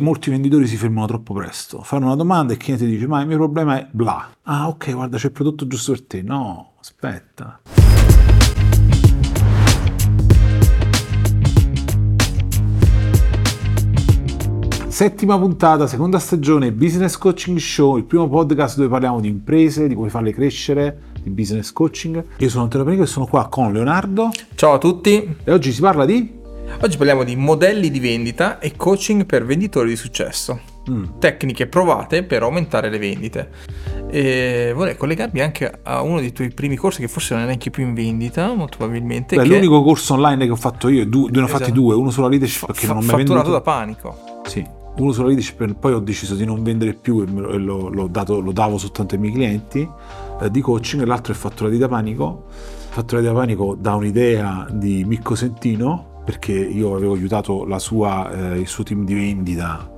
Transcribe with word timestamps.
Molti 0.00 0.28
venditori 0.28 0.66
si 0.66 0.76
fermano 0.76 1.06
troppo 1.06 1.34
presto, 1.34 1.80
fanno 1.82 2.06
una 2.06 2.16
domanda 2.16 2.52
e 2.52 2.56
il 2.56 2.60
cliente 2.60 2.84
dice 2.84 3.06
ma 3.06 3.20
il 3.20 3.28
mio 3.28 3.36
problema 3.36 3.78
è 3.78 3.86
bla. 3.92 4.28
Ah 4.42 4.66
ok, 4.66 4.92
guarda 4.92 5.18
c'è 5.18 5.26
il 5.26 5.32
prodotto 5.32 5.68
giusto 5.68 5.92
per 5.92 6.02
te. 6.02 6.20
No, 6.20 6.72
aspetta. 6.80 7.60
Settima 14.88 15.38
puntata, 15.38 15.86
seconda 15.86 16.18
stagione, 16.18 16.72
Business 16.72 17.16
Coaching 17.16 17.58
Show, 17.58 17.96
il 17.96 18.04
primo 18.04 18.28
podcast 18.28 18.78
dove 18.78 18.88
parliamo 18.88 19.20
di 19.20 19.28
imprese, 19.28 19.86
di 19.86 19.94
come 19.94 20.08
farle 20.08 20.32
crescere, 20.32 21.12
di 21.22 21.30
business 21.30 21.70
coaching. 21.70 22.24
Io 22.38 22.48
sono 22.48 22.64
Antonio 22.64 22.84
Panico 22.84 23.04
e 23.04 23.06
sono 23.06 23.26
qua 23.26 23.46
con 23.46 23.72
Leonardo. 23.72 24.30
Ciao 24.56 24.72
a 24.72 24.78
tutti. 24.78 25.36
E 25.44 25.52
oggi 25.52 25.70
si 25.70 25.80
parla 25.80 26.04
di 26.04 26.42
Oggi 26.80 26.96
parliamo 26.96 27.24
di 27.24 27.36
modelli 27.36 27.90
di 27.90 28.00
vendita 28.00 28.58
e 28.58 28.76
coaching 28.76 29.24
per 29.26 29.44
venditori 29.44 29.88
di 29.88 29.96
successo. 29.96 30.60
Mm. 30.90 31.04
Tecniche 31.18 31.66
provate 31.66 32.24
per 32.24 32.42
aumentare 32.42 32.90
le 32.90 32.98
vendite. 32.98 33.50
E 34.10 34.72
vorrei 34.74 34.96
collegarmi 34.96 35.40
anche 35.40 35.80
a 35.82 36.02
uno 36.02 36.20
dei 36.20 36.32
tuoi 36.32 36.50
primi 36.52 36.76
corsi 36.76 37.00
che 37.00 37.08
forse 37.08 37.34
non 37.34 37.44
è 37.44 37.46
neanche 37.46 37.70
più 37.70 37.84
in 37.84 37.94
vendita, 37.94 38.52
molto 38.52 38.76
probabilmente. 38.76 39.36
Beh, 39.36 39.46
l'unico 39.46 39.82
corso 39.82 40.14
online 40.14 40.44
che 40.44 40.52
ho 40.52 40.56
fatto 40.56 40.88
io, 40.88 41.06
due, 41.06 41.30
ne 41.30 41.40
ho 41.40 41.46
fatti 41.46 41.62
esatto. 41.64 41.80
due, 41.80 41.94
uno 41.94 42.10
sulla 42.10 42.28
leadership 42.28 42.72
che 42.72 42.86
Fa- 42.86 42.92
non 42.92 43.04
mi 43.04 43.12
è 43.12 43.16
venduto. 43.16 43.50
da 43.50 43.60
panico. 43.60 44.16
Sì, 44.44 44.64
uno 44.96 45.12
sulla 45.12 45.28
leadership, 45.28 45.72
poi 45.74 45.92
ho 45.94 46.00
deciso 46.00 46.34
di 46.34 46.44
non 46.44 46.62
vendere 46.62 46.92
più 46.92 47.22
e 47.22 47.26
lo, 47.26 47.88
l'ho 47.88 48.06
dato, 48.08 48.40
lo 48.40 48.52
davo 48.52 48.76
soltanto 48.76 49.14
ai 49.14 49.20
miei 49.20 49.32
clienti 49.32 49.88
eh, 50.40 50.50
di 50.50 50.60
coaching, 50.60 51.02
l'altro 51.04 51.32
è 51.32 51.36
fatturati 51.36 51.78
da 51.78 51.88
panico. 51.88 52.44
Fatturati 52.90 53.26
da 53.26 53.32
panico 53.32 53.74
da 53.76 53.94
un'idea 53.94 54.68
di 54.70 55.02
Micco 55.04 55.34
Sentino, 55.34 56.13
perché 56.24 56.52
io 56.52 56.94
avevo 56.96 57.14
aiutato 57.14 57.66
sua, 57.78 58.54
eh, 58.54 58.58
il 58.60 58.66
suo 58.66 58.82
team 58.82 59.04
di 59.04 59.14
vendita 59.14 59.92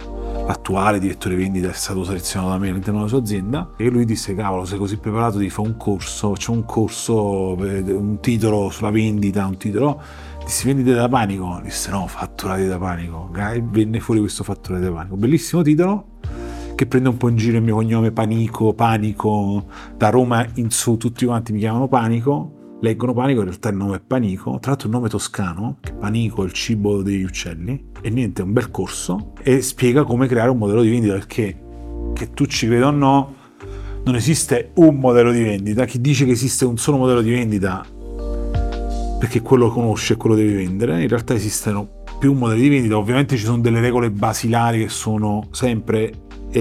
l'attuale 0.46 1.00
direttore 1.00 1.34
vendita 1.34 1.68
è 1.68 1.72
stato 1.72 2.04
selezionato 2.04 2.52
da 2.52 2.58
me 2.58 2.68
all'interno 2.68 2.98
della 2.98 3.10
sua 3.10 3.18
azienda 3.18 3.70
e 3.76 3.88
lui 3.88 4.04
disse 4.04 4.32
cavolo 4.34 4.64
sei 4.64 4.78
così 4.78 4.96
preparato 4.96 5.38
di 5.38 5.50
fare 5.50 5.66
un 5.66 5.76
corso 5.76 6.32
c'è 6.32 6.52
un 6.52 6.64
corso 6.64 7.56
eh, 7.64 7.80
un 7.92 8.20
titolo 8.20 8.70
sulla 8.70 8.90
vendita 8.90 9.44
un 9.46 9.56
titolo. 9.56 10.00
Dissi 10.44 10.66
vendite 10.66 10.94
da 10.94 11.08
panico? 11.08 11.58
Disse 11.60 11.90
no 11.90 12.06
fatturati 12.06 12.68
da 12.68 12.78
panico. 12.78 13.28
E 13.52 13.60
venne 13.60 13.98
fuori 13.98 14.20
questo 14.20 14.44
fatturati 14.44 14.84
da 14.84 14.92
panico. 14.92 15.16
Bellissimo 15.16 15.62
titolo 15.62 16.04
che 16.76 16.86
prende 16.86 17.08
un 17.08 17.16
po' 17.16 17.28
in 17.28 17.36
giro 17.36 17.56
il 17.56 17.62
mio 17.64 17.74
cognome 17.74 18.12
Panico 18.12 18.72
Panico 18.74 19.64
da 19.96 20.10
Roma 20.10 20.46
in 20.54 20.70
su 20.70 20.96
tutti 20.98 21.24
quanti 21.24 21.52
mi 21.52 21.58
chiamano 21.58 21.88
Panico 21.88 22.55
leggono 22.80 23.12
Panico, 23.14 23.40
in 23.40 23.46
realtà 23.46 23.68
il 23.70 23.76
nome 23.76 23.96
è 23.96 24.00
Panico, 24.00 24.58
tra 24.60 24.70
l'altro 24.70 24.88
è 24.88 24.90
un 24.90 24.96
nome 24.98 25.08
toscano, 25.08 25.78
Panico 25.98 26.42
è 26.42 26.46
il 26.46 26.52
cibo 26.52 27.02
degli 27.02 27.22
uccelli, 27.22 27.90
e 28.00 28.10
niente, 28.10 28.42
è 28.42 28.44
un 28.44 28.52
bel 28.52 28.70
corso, 28.70 29.32
e 29.42 29.62
spiega 29.62 30.04
come 30.04 30.26
creare 30.26 30.50
un 30.50 30.58
modello 30.58 30.82
di 30.82 30.90
vendita, 30.90 31.14
perché 31.14 31.64
che 32.14 32.30
tu 32.30 32.46
ci 32.46 32.66
creda 32.66 32.88
o 32.88 32.90
no, 32.90 33.34
non 34.04 34.14
esiste 34.14 34.70
un 34.74 34.96
modello 34.96 35.32
di 35.32 35.42
vendita, 35.42 35.84
chi 35.84 36.00
dice 36.00 36.24
che 36.24 36.32
esiste 36.32 36.64
un 36.64 36.78
solo 36.78 36.96
modello 36.96 37.20
di 37.20 37.30
vendita 37.30 37.84
perché 39.18 39.40
quello 39.40 39.70
conosce 39.70 40.12
e 40.12 40.16
quello 40.16 40.36
deve 40.36 40.54
vendere, 40.54 41.02
in 41.02 41.08
realtà 41.08 41.34
esistono 41.34 42.04
più 42.18 42.32
modelli 42.32 42.62
di 42.62 42.68
vendita, 42.68 42.96
ovviamente 42.96 43.36
ci 43.36 43.44
sono 43.44 43.58
delle 43.58 43.80
regole 43.80 44.10
basilari 44.10 44.80
che 44.80 44.88
sono 44.88 45.48
sempre 45.50 46.12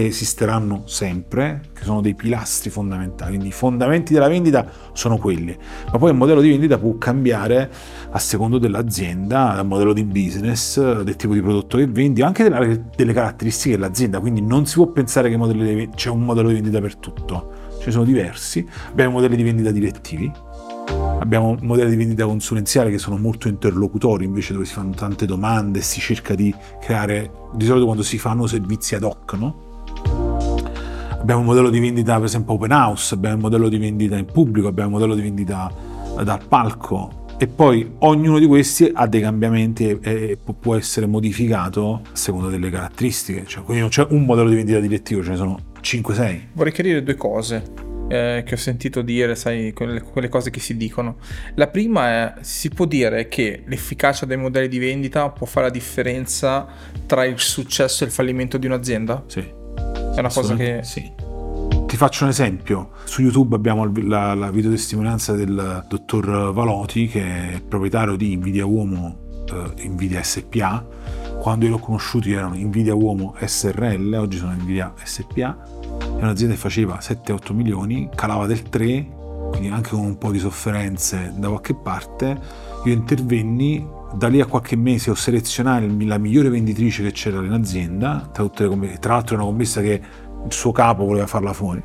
esisteranno 0.03 0.83
sempre, 0.85 1.61
che 1.73 1.83
sono 1.83 2.01
dei 2.01 2.15
pilastri 2.15 2.69
fondamentali, 2.69 3.31
quindi 3.31 3.47
i 3.47 3.51
fondamenti 3.51 4.13
della 4.13 4.27
vendita 4.27 4.69
sono 4.93 5.17
quelli, 5.17 5.55
ma 5.91 5.97
poi 5.97 6.11
il 6.11 6.17
modello 6.17 6.41
di 6.41 6.49
vendita 6.49 6.77
può 6.77 6.97
cambiare 6.97 7.71
a 8.09 8.19
secondo 8.19 8.57
dell'azienda, 8.57 9.53
dal 9.55 9.65
modello 9.65 9.93
di 9.93 10.03
business, 10.03 11.01
del 11.01 11.15
tipo 11.15 11.33
di 11.33 11.41
prodotto 11.41 11.77
che 11.77 11.87
vendi, 11.87 12.21
anche 12.21 12.43
delle, 12.43 12.85
delle 12.95 13.13
caratteristiche 13.13 13.75
dell'azienda, 13.75 14.19
quindi 14.19 14.41
non 14.41 14.65
si 14.65 14.75
può 14.75 14.87
pensare 14.87 15.29
che 15.29 15.89
c'è 15.95 16.09
un 16.09 16.23
modello 16.23 16.49
di 16.49 16.55
vendita 16.55 16.81
per 16.81 16.97
tutto, 16.97 17.51
ce 17.79 17.85
ne 17.85 17.91
sono 17.91 18.03
diversi, 18.03 18.67
abbiamo 18.89 19.13
modelli 19.13 19.35
di 19.35 19.43
vendita 19.43 19.71
direttivi, 19.71 20.31
abbiamo 21.19 21.55
modelli 21.61 21.91
di 21.91 21.95
vendita 21.95 22.25
consulenziale 22.25 22.91
che 22.91 22.97
sono 22.97 23.17
molto 23.17 23.47
interlocutori 23.47 24.25
invece 24.25 24.53
dove 24.53 24.65
si 24.65 24.73
fanno 24.73 24.93
tante 24.93 25.25
domande 25.25 25.79
e 25.79 25.81
si 25.81 25.99
cerca 25.99 26.35
di 26.35 26.53
creare 26.81 27.31
di 27.53 27.65
solito 27.65 27.85
quando 27.85 28.03
si 28.03 28.17
fanno 28.17 28.45
servizi 28.47 28.95
ad 28.95 29.03
hoc 29.03 29.33
no? 29.33 29.64
Abbiamo 31.25 31.41
un 31.41 31.47
modello 31.47 31.71
di 31.71 31.79
vendita, 31.79 32.17
per 32.17 32.25
esempio, 32.25 32.53
open 32.53 32.71
house, 32.71 33.15
abbiamo 33.15 33.37
un 33.37 33.41
modello 33.41 33.67
di 33.67 33.79
vendita 33.79 34.15
in 34.15 34.25
pubblico, 34.25 34.67
abbiamo 34.67 34.89
un 34.89 34.93
modello 34.93 35.15
di 35.15 35.21
vendita 35.23 35.73
dal 36.21 36.39
palco 36.47 37.25
e 37.39 37.47
poi 37.47 37.93
ognuno 38.01 38.37
di 38.37 38.45
questi 38.45 38.91
ha 38.93 39.07
dei 39.07 39.21
cambiamenti 39.21 39.97
e, 40.03 40.37
può 40.59 40.75
essere 40.75 41.07
modificato 41.07 42.01
a 42.03 42.15
seconda 42.15 42.49
delle 42.49 42.69
caratteristiche. 42.69 43.43
Cioè, 43.47 43.63
quindi 43.63 43.81
non 43.81 43.89
c'è 43.89 44.05
un 44.07 44.23
modello 44.23 44.49
di 44.49 44.55
vendita 44.55 44.79
direttivo, 44.79 45.23
ce 45.23 45.31
ne 45.31 45.37
sono 45.37 45.57
5-6. 45.81 46.39
Vorrei 46.53 46.71
chiarire 46.71 47.01
due 47.01 47.15
cose. 47.15 47.71
Eh, 48.07 48.43
che 48.45 48.53
ho 48.53 48.57
sentito 48.57 49.01
dire, 49.01 49.33
sai, 49.33 49.73
quelle, 49.73 50.01
quelle, 50.01 50.29
cose 50.29 50.51
che 50.51 50.59
si 50.59 50.77
dicono. 50.77 51.15
La 51.55 51.69
prima 51.69 52.07
è, 52.07 52.33
si 52.41 52.69
può 52.69 52.85
dire 52.85 53.27
che 53.29 53.63
l'efficacia 53.65 54.27
dei 54.27 54.37
modelli 54.37 54.67
di 54.67 54.77
vendita 54.77 55.27
può 55.31 55.47
fare 55.47 55.65
la 55.65 55.71
differenza 55.71 56.67
tra 57.07 57.25
il 57.25 57.39
successo 57.39 58.03
e 58.03 58.07
il 58.07 58.13
fallimento 58.13 58.59
di 58.59 58.67
un'azienda? 58.67 59.23
Sì. 59.25 59.39
È 59.39 60.19
una 60.19 60.31
cosa 60.31 60.55
che... 60.55 60.81
Sì. 60.83 61.14
Ti 61.87 61.97
faccio 61.97 62.23
un 62.23 62.31
esempio. 62.31 62.89
Su 63.03 63.21
YouTube 63.21 63.55
abbiamo 63.55 63.89
la, 64.01 64.33
la 64.33 64.49
videotestimonianza 64.49 65.33
del 65.33 65.85
dottor 65.87 66.51
Valoti, 66.51 67.07
che 67.07 67.21
è 67.53 67.61
proprietario 67.61 68.15
di 68.15 68.35
Nvidia 68.35 68.65
Uomo, 68.65 69.43
eh, 69.77 69.87
Nvidia 69.87 70.23
SPA. 70.23 70.85
Quando 71.39 71.65
io 71.65 71.71
l'ho 71.71 71.77
conosciuto 71.77 72.27
erano 72.27 72.55
Nvidia 72.55 72.95
Uomo 72.95 73.35
SRL, 73.39 74.13
oggi 74.15 74.37
sono 74.37 74.53
Nvidia 74.53 74.93
SPA. 75.03 75.57
È 75.99 76.21
un'azienda 76.21 76.55
che 76.55 76.59
faceva 76.59 76.97
7-8 76.97 77.53
milioni, 77.53 78.09
calava 78.15 78.47
del 78.47 78.63
3, 78.63 79.07
quindi 79.51 79.67
anche 79.67 79.91
con 79.91 79.99
un 79.99 80.17
po' 80.17 80.31
di 80.31 80.39
sofferenze 80.39 81.33
da 81.37 81.49
qualche 81.49 81.75
parte. 81.75 82.39
Io 82.85 82.93
intervenni 82.93 83.87
da 84.15 84.27
lì 84.27 84.41
a 84.41 84.45
qualche 84.45 84.75
mese 84.75 85.11
ho 85.11 85.15
selezionato 85.15 85.85
la 85.99 86.17
migliore 86.17 86.49
venditrice 86.49 87.03
che 87.03 87.11
c'era 87.11 87.43
in 87.43 87.51
azienda, 87.51 88.29
tra, 88.31 88.43
le, 88.43 88.97
tra 88.99 89.13
l'altro 89.13 89.35
è 89.35 89.39
una 89.39 89.47
commessa 89.47 89.81
che 89.81 90.01
il 90.45 90.53
suo 90.53 90.71
capo 90.71 91.05
voleva 91.05 91.27
farla 91.27 91.53
fuori. 91.53 91.83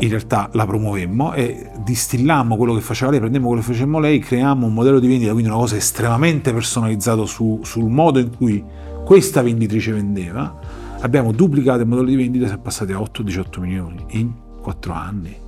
In 0.00 0.08
realtà 0.08 0.48
la 0.52 0.66
promuovemmo 0.66 1.32
e 1.34 1.70
distillammo 1.78 2.56
quello 2.56 2.74
che 2.74 2.80
faceva 2.80 3.10
lei, 3.10 3.20
prendemmo 3.20 3.46
quello 3.46 3.62
che 3.62 3.68
facemmo 3.68 3.98
lei, 3.98 4.18
creiamo 4.18 4.66
un 4.66 4.74
modello 4.74 4.98
di 4.98 5.06
vendita, 5.06 5.32
quindi 5.32 5.48
una 5.48 5.58
cosa 5.58 5.76
estremamente 5.76 6.52
personalizzato 6.52 7.26
su, 7.26 7.60
sul 7.62 7.88
modo 7.88 8.18
in 8.18 8.36
cui 8.36 8.62
questa 9.04 9.42
venditrice 9.42 9.92
vendeva. 9.92 10.82
Abbiamo 11.00 11.32
duplicato 11.32 11.82
il 11.82 11.86
modello 11.86 12.08
di 12.08 12.16
vendita 12.16 12.46
siamo 12.46 12.62
passati 12.62 12.92
a 12.92 12.98
8-18 12.98 13.60
milioni 13.60 14.04
in 14.08 14.32
4 14.62 14.92
anni 14.92 15.42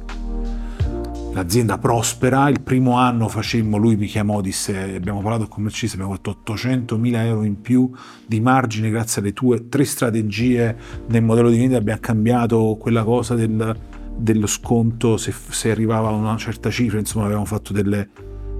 l'azienda 1.37 1.77
prospera, 1.77 2.49
il 2.49 2.63
primo 2.63 2.97
anno 2.97 3.29
facemmo, 3.29 3.77
lui 3.77 3.97
mi 3.97 4.07
chiamò, 4.07 4.41
disse 4.41 4.95
abbiamo 4.95 5.21
parlato 5.21 5.43
con 5.43 5.57
commercialista, 5.57 5.99
abbiamo 5.99 6.15
fatto 6.15 6.31
800 6.31 6.97
mila 6.97 7.23
euro 7.27 7.45
in 7.45 7.61
più 7.61 7.91
di 8.27 8.41
margine 8.41 8.89
grazie 8.89 9.21
alle 9.21 9.35
tue 9.35 9.69
tre 9.69 9.85
strategie 9.85 10.75
nel 11.09 11.23
modello 11.23 11.51
di 11.51 11.59
vendita, 11.59 11.79
abbiamo 11.79 12.01
cambiato 12.01 12.79
quella 12.81 13.05
cosa 13.05 13.35
del, 13.35 13.77
dello 14.17 14.47
sconto 14.47 15.19
se, 15.19 15.31
se, 15.51 15.71
arrivava 15.71 16.09
a 16.09 16.13
una 16.13 16.39
certa 16.39 16.71
cifra, 16.71 16.99
insomma 16.99 17.27
avevamo 17.27 17.45
fatto 17.45 17.75
delle, 17.75 18.09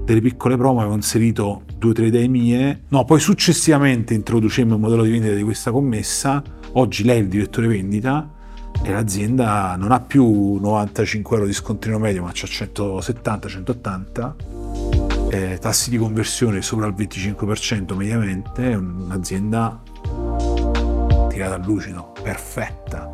delle 0.05 0.21
piccole 0.21 0.55
promo, 0.55 0.79
avevo 0.79 0.93
inserito 0.93 1.63
due 1.79 1.89
o 1.89 1.93
tre 1.93 2.05
idee 2.05 2.27
mie, 2.27 2.83
no, 2.89 3.05
poi 3.05 3.19
successivamente 3.19 4.13
introducemmo 4.13 4.75
il 4.75 4.79
modello 4.79 5.01
di 5.01 5.09
vendita 5.09 5.33
di 5.33 5.41
questa 5.41 5.71
commessa, 5.71 6.43
oggi 6.73 7.03
lei 7.03 7.17
è 7.17 7.21
il 7.21 7.27
direttore 7.27 7.65
vendita, 7.65 8.36
e 8.83 8.91
l'azienda 8.91 9.75
non 9.75 9.91
ha 9.91 9.99
più 9.99 10.57
95 10.59 11.35
euro 11.35 11.47
di 11.47 11.53
scontrino 11.53 11.99
medio 11.99 12.23
ma 12.23 12.31
c'ha 12.33 12.47
170-180 12.47 14.33
eh, 15.29 15.57
tassi 15.59 15.89
di 15.89 15.97
conversione 15.97 16.61
sopra 16.61 16.87
il 16.87 16.93
25% 16.97 17.95
mediamente 17.95 18.71
è 18.71 18.75
un'azienda 18.75 19.81
tirata 21.29 21.55
a 21.55 21.57
lucido 21.57 22.13
perfetta 22.21 23.09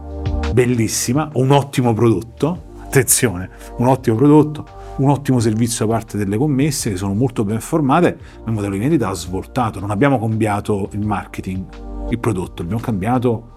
bellissima 0.54 1.30
un 1.34 1.52
ottimo 1.52 1.94
prodotto 1.94 2.72
attenzione 2.84 3.50
un 3.78 3.88
ottimo 3.88 4.16
prodotto 4.16 4.82
un 4.98 5.10
ottimo 5.10 5.40
servizio 5.40 5.88
da 5.88 5.94
parte 5.94 6.18
delle 6.18 6.38
commesse 6.38 6.92
che 6.92 6.98
sono 6.98 7.16
molto 7.16 7.44
ben 7.44 7.60
formate 7.60 8.18
ma 8.44 8.50
il 8.50 8.54
modello 8.54 8.74
di 8.74 8.80
vendita 8.80 9.10
ha 9.10 9.14
svoltato 9.14 9.80
non 9.80 9.90
abbiamo 9.90 10.20
cambiato 10.20 10.90
il 10.92 11.06
marketing 11.06 11.66
il 12.10 12.20
prodotto 12.20 12.62
abbiamo 12.62 12.82
cambiato 12.82 13.53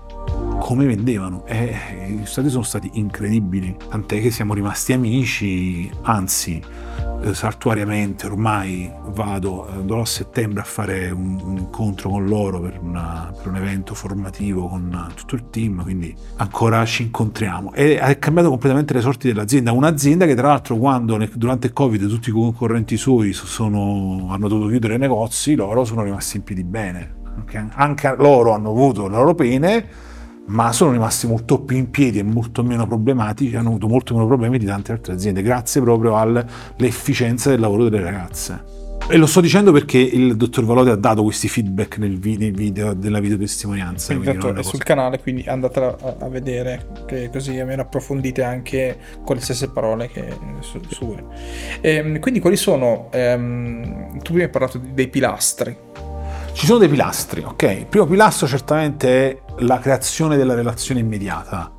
come 0.66 0.84
vendevano. 0.84 1.46
E 1.46 1.76
i 2.08 2.16
risultati 2.16 2.48
sono 2.50 2.64
stati 2.64 2.90
incredibili, 2.94 3.76
tant'è 3.88 4.20
che 4.20 4.32
siamo 4.32 4.52
rimasti 4.52 4.92
amici, 4.92 5.88
anzi 6.02 6.60
eh, 7.22 7.34
saltuariamente 7.34 8.26
ormai 8.26 8.90
vado, 9.10 9.68
andrò 9.70 10.00
a 10.00 10.04
settembre 10.04 10.62
a 10.62 10.64
fare 10.64 11.10
un, 11.10 11.40
un 11.40 11.56
incontro 11.58 12.10
con 12.10 12.26
loro 12.26 12.60
per, 12.60 12.80
una, 12.82 13.32
per, 13.40 13.46
un 13.46 13.56
evento 13.58 13.94
formativo 13.94 14.66
con 14.66 15.12
tutto 15.14 15.36
il 15.36 15.50
team, 15.50 15.84
quindi 15.84 16.12
ancora 16.38 16.84
ci 16.84 17.04
incontriamo. 17.04 17.72
E 17.72 18.00
ha 18.00 18.12
cambiato 18.16 18.48
completamente 18.48 18.92
le 18.92 19.02
sorti 19.02 19.28
dell'azienda, 19.28 19.70
un'azienda 19.70 20.26
che 20.26 20.34
tra 20.34 20.48
l'altro 20.48 20.76
quando 20.78 21.16
durante 21.34 21.68
il 21.68 21.72
covid 21.72 22.08
tutti 22.08 22.30
i 22.30 22.32
concorrenti 22.32 22.96
suoi 22.96 23.32
sono, 23.34 24.26
hanno 24.32 24.48
dovuto 24.48 24.68
chiudere 24.70 24.96
i 24.96 24.98
negozi, 24.98 25.54
loro 25.54 25.84
sono 25.84 26.02
rimasti 26.02 26.38
in 26.38 26.42
piedi 26.42 26.64
bene. 26.64 27.14
Okay? 27.42 27.68
Anche 27.74 28.16
loro 28.18 28.52
hanno 28.52 28.70
avuto 28.70 29.06
le 29.06 29.14
loro 29.14 29.36
pene, 29.36 30.05
ma 30.46 30.72
sono 30.72 30.92
rimasti 30.92 31.26
molto 31.26 31.60
più 31.60 31.76
in 31.76 31.90
piedi 31.90 32.18
e 32.18 32.22
molto 32.22 32.62
meno 32.62 32.86
problematici, 32.86 33.56
hanno 33.56 33.68
avuto 33.68 33.88
molto 33.88 34.14
meno 34.14 34.26
problemi 34.26 34.58
di 34.58 34.66
tante 34.66 34.92
altre 34.92 35.12
aziende, 35.12 35.42
grazie 35.42 35.80
proprio 35.80 36.16
all'efficienza 36.16 37.50
del 37.50 37.60
lavoro 37.60 37.88
delle 37.88 38.02
ragazze. 38.02 38.74
E 39.08 39.18
lo 39.18 39.26
sto 39.26 39.40
dicendo 39.40 39.70
perché 39.70 39.98
il 39.98 40.36
dottor 40.36 40.64
Valoti 40.64 40.90
ha 40.90 40.96
dato 40.96 41.22
questi 41.22 41.46
feedback 41.46 41.98
nel 41.98 42.18
video, 42.18 42.92
della 42.92 43.20
videotestimonianza. 43.20 44.16
Quindi 44.16 44.44
è 44.58 44.62
sul 44.64 44.82
canale, 44.82 45.20
quindi 45.20 45.44
andate 45.46 45.78
a, 45.78 46.16
a, 46.18 46.28
vedere, 46.28 46.88
che 47.06 47.30
così 47.30 47.56
almeno 47.56 47.82
approfondite 47.82 48.42
anche 48.42 48.98
con 49.24 49.36
le 49.36 49.42
stesse 49.42 49.70
parole 49.70 50.08
che 50.08 50.36
su, 50.58 50.80
sue. 50.88 51.22
E, 51.80 51.94
ehm, 51.94 52.18
quindi 52.18 52.40
quali 52.40 52.56
sono, 52.56 53.08
ehm, 53.12 54.18
tu 54.22 54.32
prima 54.32 54.42
hai 54.42 54.50
parlato 54.50 54.80
dei 54.92 55.06
pilastri. 55.06 55.76
Ci 56.56 56.64
sono 56.64 56.78
dei 56.78 56.88
pilastri, 56.88 57.42
ok? 57.42 57.62
Il 57.80 57.86
primo 57.86 58.06
pilastro 58.06 58.46
certamente 58.46 59.30
è 59.30 59.40
la 59.58 59.78
creazione 59.78 60.38
della 60.38 60.54
relazione 60.54 61.00
immediata. 61.00 61.70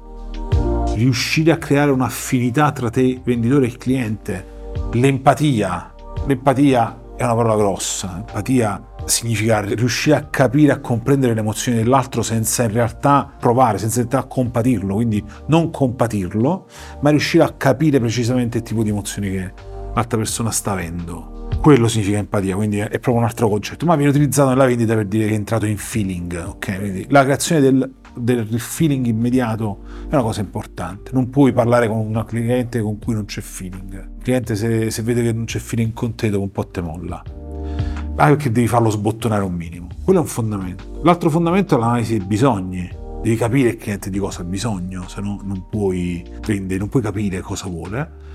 Riuscire 0.93 1.51
a 1.51 1.57
creare 1.57 1.89
un'affinità 1.89 2.71
tra 2.71 2.91
te, 2.91 3.19
venditore 3.23 3.65
e 3.65 3.75
cliente. 3.75 4.45
L'empatia. 4.91 5.95
L'empatia 6.27 6.95
è 7.15 7.23
una 7.23 7.33
parola 7.33 7.55
grossa. 7.55 8.17
Empatia 8.17 8.79
significa 9.05 9.61
riuscire 9.61 10.15
a 10.15 10.25
capire, 10.25 10.73
a 10.73 10.79
comprendere 10.79 11.33
le 11.33 11.39
emozioni 11.39 11.79
dell'altro 11.79 12.21
senza 12.21 12.61
in 12.61 12.71
realtà 12.71 13.27
provare, 13.39 13.79
senza 13.79 14.01
in 14.01 14.07
realtà 14.07 14.29
compatirlo, 14.29 14.93
quindi 14.93 15.25
non 15.47 15.71
compatirlo, 15.71 16.67
ma 16.99 17.09
riuscire 17.09 17.43
a 17.43 17.51
capire 17.57 17.99
precisamente 17.99 18.59
il 18.59 18.63
tipo 18.63 18.83
di 18.83 18.89
emozioni 18.89 19.31
che 19.31 19.53
l'altra 19.95 20.19
persona 20.19 20.51
sta 20.51 20.73
avendo. 20.73 21.36
Quello 21.59 21.87
significa 21.87 22.17
empatia, 22.17 22.55
quindi 22.55 22.77
è 22.77 22.87
proprio 22.87 23.15
un 23.15 23.23
altro 23.23 23.49
concetto, 23.49 23.85
ma 23.85 23.95
viene 23.95 24.11
utilizzato 24.11 24.49
nella 24.49 24.65
vendita 24.65 24.93
per 24.95 25.05
dire 25.05 25.25
che 25.25 25.31
è 25.31 25.35
entrato 25.35 25.65
in 25.65 25.77
feeling, 25.77 26.45
ok? 26.47 26.77
Quindi 26.77 27.05
la 27.09 27.23
creazione 27.23 27.59
del, 27.61 27.91
del 28.13 28.59
feeling 28.59 29.05
immediato 29.05 29.79
è 30.09 30.13
una 30.13 30.21
cosa 30.21 30.39
importante. 30.41 31.11
Non 31.13 31.29
puoi 31.29 31.51
parlare 31.51 31.87
con 31.87 31.97
un 31.97 32.23
cliente 32.25 32.79
con 32.79 32.99
cui 32.99 33.13
non 33.13 33.25
c'è 33.25 33.41
feeling. 33.41 33.93
Il 34.17 34.23
cliente 34.23 34.55
se, 34.55 34.89
se 34.91 35.01
vede 35.01 35.23
che 35.23 35.33
non 35.33 35.45
c'è 35.45 35.59
feeling 35.59 35.93
con 35.93 36.15
te 36.15 36.29
dopo 36.29 36.43
un 36.43 36.51
po' 36.51 36.67
te 36.67 36.81
molla. 36.81 37.21
Ma 38.15 38.27
perché 38.27 38.51
devi 38.51 38.67
farlo 38.67 38.89
sbottonare 38.89 39.43
un 39.43 39.53
minimo. 39.53 39.87
Quello 40.03 40.19
è 40.19 40.21
un 40.21 40.27
fondamento. 40.27 41.01
L'altro 41.03 41.29
fondamento 41.29 41.75
è 41.75 41.79
l'analisi 41.79 42.17
dei 42.17 42.25
bisogni. 42.25 42.89
Devi 43.21 43.35
capire 43.35 43.69
il 43.69 43.77
cliente 43.77 44.09
di 44.09 44.19
cosa 44.19 44.41
ha 44.41 44.45
bisogno, 44.45 45.07
se 45.07 45.19
no 45.21 45.41
non 45.43 45.65
puoi 45.69 46.23
vendere, 46.45 46.79
non 46.79 46.87
puoi 46.87 47.01
capire 47.01 47.41
cosa 47.41 47.67
vuole 47.67 48.25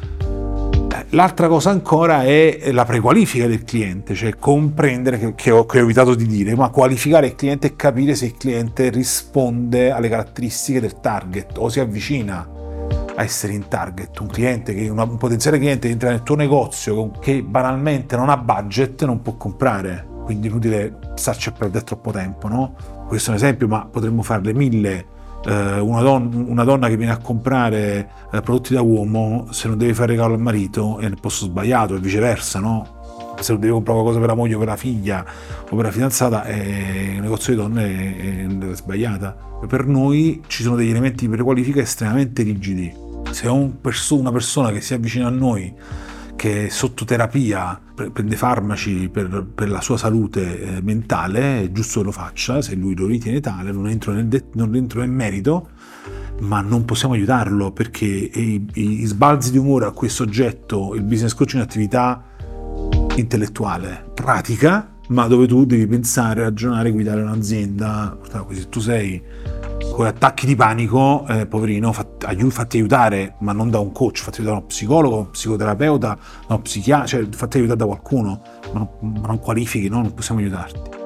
L'altra 1.14 1.47
cosa 1.47 1.69
ancora 1.69 2.25
è 2.25 2.70
la 2.73 2.87
prequalifica 2.87 3.47
del 3.47 3.64
cliente, 3.64 4.14
cioè 4.14 4.37
comprendere, 4.38 5.19
che, 5.35 5.50
ho, 5.50 5.67
che, 5.67 5.79
ho, 5.79 5.82
evitato 5.82 6.14
di 6.14 6.26
dire, 6.26 6.56
ma 6.56 6.70
qualificare 6.70 7.26
il 7.26 7.35
cliente 7.35 7.67
e 7.67 7.76
capire 7.76 8.14
se 8.14 8.25
il 8.25 8.37
cliente 8.38 8.88
risponde 8.88 9.91
alle 9.91 10.09
caratteristiche 10.09 10.81
del 10.81 11.00
target 11.00 11.59
o 11.59 11.69
si 11.69 11.81
avvicina 11.81 12.49
a 13.14 13.23
essere 13.23 13.53
in 13.53 13.69
target. 13.69 14.19
Un 14.20 14.29
cliente, 14.29 14.73
che, 14.73 14.88
un 14.88 15.19
potenziale 15.19 15.59
cliente 15.59 15.87
che 15.87 15.93
entra 15.93 16.09
nel 16.09 16.23
tuo 16.23 16.35
negozio 16.35 17.11
che 17.20 17.43
banalmente 17.43 18.17
non 18.17 18.31
ha 18.31 18.38
budget 18.38 19.05
non 19.05 19.20
può 19.20 19.35
comprare, 19.35 20.06
quindi 20.25 20.47
è 20.47 20.50
inutile 20.50 20.97
starci 21.14 21.50
a 21.50 21.53
perdere 21.53 21.85
troppo 21.85 22.11
tempo, 22.11 22.49
no? 22.49 22.75
Questo 23.06 23.29
è 23.29 23.35
un 23.35 23.38
esempio, 23.38 23.69
ma 23.69 23.85
potremmo 23.85 24.23
farle 24.23 24.55
mille 24.55 25.05
eh, 25.44 25.78
una, 25.78 26.00
don- 26.02 26.46
una, 26.48 26.64
donna 26.64 26.88
che 26.88 26.96
viene 26.96 27.12
a 27.12 27.18
comprare 27.18 28.08
eh, 28.32 28.40
prodotti 28.40 28.74
da 28.74 28.82
uomo, 28.82 29.48
se 29.50 29.68
non 29.68 29.78
deve 29.78 29.94
fare 29.94 30.12
regalo 30.12 30.34
al 30.34 30.40
marito 30.40 30.98
è 30.98 31.02
nel 31.02 31.18
posto 31.20 31.46
sbagliato 31.46 31.94
e 31.96 31.98
viceversa, 31.98 32.60
no? 32.60 33.00
Se 33.40 33.52
non 33.52 33.60
deve 33.60 33.72
comprare 33.72 33.98
qualcosa 33.98 34.20
per 34.20 34.28
la 34.28 34.34
moglie 34.34 34.54
o 34.54 34.58
per 34.58 34.68
la 34.68 34.76
figlia 34.76 35.24
o 35.68 35.74
per 35.74 35.84
la 35.84 35.90
fidanzata, 35.90 36.44
è 36.44 37.14
un 37.14 37.20
negozio 37.20 37.54
di 37.54 37.60
donne 37.60 38.16
è, 38.16 38.70
è 38.70 38.74
sbagliata. 38.74 39.36
Per 39.66 39.86
noi 39.86 40.42
ci 40.46 40.62
sono 40.62 40.76
degli 40.76 40.90
elementi 40.90 41.26
di 41.26 41.32
prequalifica 41.32 41.80
estremamente 41.80 42.42
rigidi. 42.42 42.92
Se 43.30 43.48
un 43.48 43.80
perso- 43.80 44.18
una 44.18 44.30
persona 44.30 44.70
che 44.70 44.80
si 44.80 44.94
avvicina 44.94 45.26
a 45.26 45.30
noi 45.30 45.74
che 46.42 46.70
sotto 46.70 47.04
terapia 47.04 47.80
prende 48.12 48.34
farmaci 48.34 49.08
per, 49.08 49.46
per 49.54 49.70
la 49.70 49.80
sua 49.80 49.96
salute 49.96 50.60
eh, 50.60 50.82
mentale, 50.82 51.62
è 51.62 51.70
giusto 51.70 52.00
che 52.00 52.06
lo 52.06 52.10
faccia, 52.10 52.60
se 52.60 52.74
lui 52.74 52.96
lo 52.96 53.06
ritiene 53.06 53.38
tale, 53.38 53.70
non 53.70 53.86
entro 53.86 54.10
nel, 54.10 54.26
de- 54.26 54.46
non 54.54 54.74
entro 54.74 55.02
nel 55.02 55.10
merito, 55.10 55.68
ma 56.40 56.60
non 56.60 56.84
possiamo 56.84 57.14
aiutarlo 57.14 57.70
perché 57.70 58.06
i, 58.06 58.66
i 58.74 59.04
sbalzi 59.04 59.52
di 59.52 59.58
umore 59.58 59.86
a 59.86 59.92
questo 59.92 60.24
oggetto, 60.24 60.96
il 60.96 61.04
business 61.04 61.32
coach 61.32 61.52
è 61.52 61.56
un'attività 61.58 62.24
intellettuale, 63.14 64.10
pratica, 64.12 64.96
ma 65.10 65.28
dove 65.28 65.46
tu 65.46 65.64
devi 65.64 65.86
pensare, 65.86 66.42
ragionare, 66.42 66.90
guidare 66.90 67.22
un'azienda. 67.22 68.18
Se 68.50 68.68
tu 68.68 68.80
sei 68.80 69.22
con 69.92 70.06
attacchi 70.06 70.46
di 70.46 70.56
panico, 70.56 71.24
eh, 71.28 71.46
poverino, 71.46 71.92
fatti, 71.92 72.26
aiut- 72.26 72.52
fatti 72.52 72.78
aiutare, 72.78 73.34
ma 73.40 73.52
non 73.52 73.70
da 73.70 73.78
un 73.78 73.92
coach, 73.92 74.18
fatti 74.18 74.40
aiutare 74.40 74.56
da 74.56 74.56
uno 74.58 74.66
psicologo, 74.66 75.18
un 75.18 75.30
psicoterapeuta, 75.30 76.06
da 76.08 76.18
uno 76.48 76.60
psichiatra, 76.60 77.06
cioè 77.06 77.26
fatti 77.30 77.58
aiutare 77.58 77.78
da 77.78 77.86
qualcuno, 77.86 78.40
ma 78.72 78.88
non, 79.00 79.12
non 79.20 79.38
qualifichi, 79.38 79.88
no? 79.88 80.00
non 80.00 80.14
possiamo 80.14 80.40
aiutarti. 80.40 81.00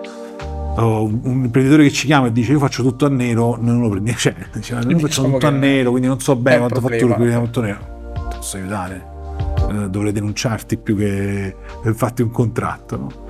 Oh, 0.78 1.04
un, 1.04 1.44
imprenditore 1.44 1.84
che 1.84 1.90
ci 1.90 2.06
chiama 2.06 2.26
e 2.26 2.32
dice 2.32 2.52
io 2.52 2.58
faccio 2.58 2.82
tutto 2.82 3.06
a 3.06 3.08
nero, 3.08 3.56
noi 3.58 3.72
non 3.72 3.80
lo 3.80 3.88
prendiamo, 3.88 4.18
cioè, 4.18 4.34
diciamo, 4.52 4.82
noi 4.82 5.00
facciamo 5.00 5.32
tutto 5.32 5.46
a 5.46 5.50
nero, 5.50 5.90
quindi 5.90 6.08
non 6.08 6.20
so 6.20 6.36
bene 6.36 6.58
quanto 6.58 6.80
fatturo, 6.80 7.14
quindi 7.14 7.34
tutto 7.34 7.60
nero. 7.62 8.12
Ti 8.28 8.36
posso 8.36 8.56
aiutare, 8.56 9.06
eh, 9.70 9.90
dovrei 9.90 10.12
denunciarti 10.12 10.76
più 10.76 10.96
che 10.96 11.56
farti 11.94 12.22
un 12.22 12.30
contratto. 12.30 12.96
No? 12.96 13.24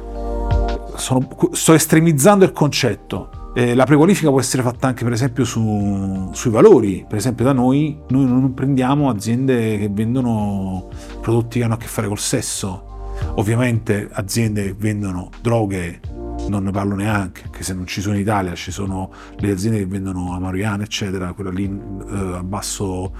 Sono, 0.97 1.29
sto 1.53 1.73
estremizzando 1.73 2.45
il 2.45 2.53
concetto 2.53 3.36
eh, 3.57 3.75
la 3.75 3.87
prequalifica 3.87 4.29
può 4.29 4.39
essere 4.39 4.63
fatta 4.63 4.87
anche 4.87 5.03
per 5.03 5.15
esempio 5.15 5.47
su, 5.47 6.29
sui 6.35 6.51
valori, 6.51 7.07
per 7.09 7.17
esempio 7.17 7.43
da 7.43 7.53
noi, 7.53 7.99
noi 8.09 8.27
non 8.27 8.53
prendiamo 8.53 9.09
aziende 9.09 9.79
che 9.79 9.89
vendono 9.91 10.91
prodotti 11.23 11.59
che 11.59 11.65
hanno 11.65 11.73
a 11.73 11.79
che 11.79 11.87
fare 11.87 12.07
col 12.07 12.19
sesso, 12.19 13.15
ovviamente 13.37 14.11
aziende 14.13 14.63
che 14.65 14.75
vendono 14.77 15.31
droghe 15.41 16.01
non 16.49 16.65
ne 16.65 16.71
parlo 16.71 16.97
neanche, 16.97 17.45
che 17.51 17.63
se 17.63 17.73
non 17.73 17.87
ci 17.87 18.03
sono 18.03 18.15
in 18.15 18.21
Italia 18.21 18.55
ci 18.55 18.71
sono 18.71 19.11
le 19.37 19.51
aziende 19.51 19.79
che 19.79 19.87
vendono 19.87 20.35
amariana 20.35 20.83
eccetera, 20.83 21.33
quella 21.33 21.51
lì 21.51 21.65
eh, 21.65 22.15
a 22.35 22.43
basso 22.43 23.11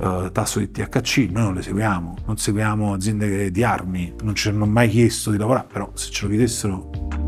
eh, 0.00 0.30
tasso 0.32 0.58
di 0.58 0.68
THC, 0.68 1.28
noi 1.30 1.44
non 1.44 1.54
le 1.54 1.62
seguiamo, 1.62 2.16
non 2.26 2.36
seguiamo 2.36 2.92
aziende 2.92 3.52
di 3.52 3.62
armi, 3.62 4.12
non 4.24 4.34
ci 4.34 4.48
hanno 4.48 4.66
mai 4.66 4.88
chiesto 4.88 5.30
di 5.30 5.38
lavorare, 5.38 5.68
però 5.72 5.88
se 5.94 6.10
ce 6.10 6.24
lo 6.24 6.30
chiedessero 6.30 7.25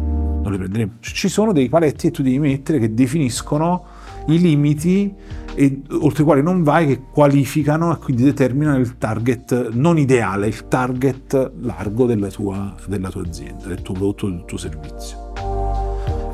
non 0.48 0.52
le 0.52 0.58
prenderemo. 0.58 0.92
Ci 1.00 1.28
sono 1.28 1.52
dei 1.52 1.68
paletti 1.68 2.08
che 2.08 2.10
tu 2.10 2.22
devi 2.22 2.38
mettere 2.38 2.78
che 2.78 2.94
definiscono 2.94 3.84
i 4.26 4.38
limiti 4.38 5.14
e, 5.54 5.82
oltre 6.00 6.22
i 6.22 6.24
quali 6.24 6.42
non 6.42 6.62
vai 6.62 6.86
che 6.86 7.02
qualificano 7.10 7.94
e 7.94 7.98
quindi 7.98 8.22
determinano 8.24 8.78
il 8.78 8.98
target 8.98 9.70
non 9.72 9.98
ideale, 9.98 10.46
il 10.46 10.68
target 10.68 11.52
largo 11.60 12.06
della 12.06 12.28
tua, 12.28 12.74
della 12.86 13.10
tua 13.10 13.22
azienda, 13.22 13.66
del 13.66 13.82
tuo 13.82 13.94
prodotto, 13.94 14.28
del 14.28 14.44
tuo 14.46 14.58
servizio. 14.58 15.26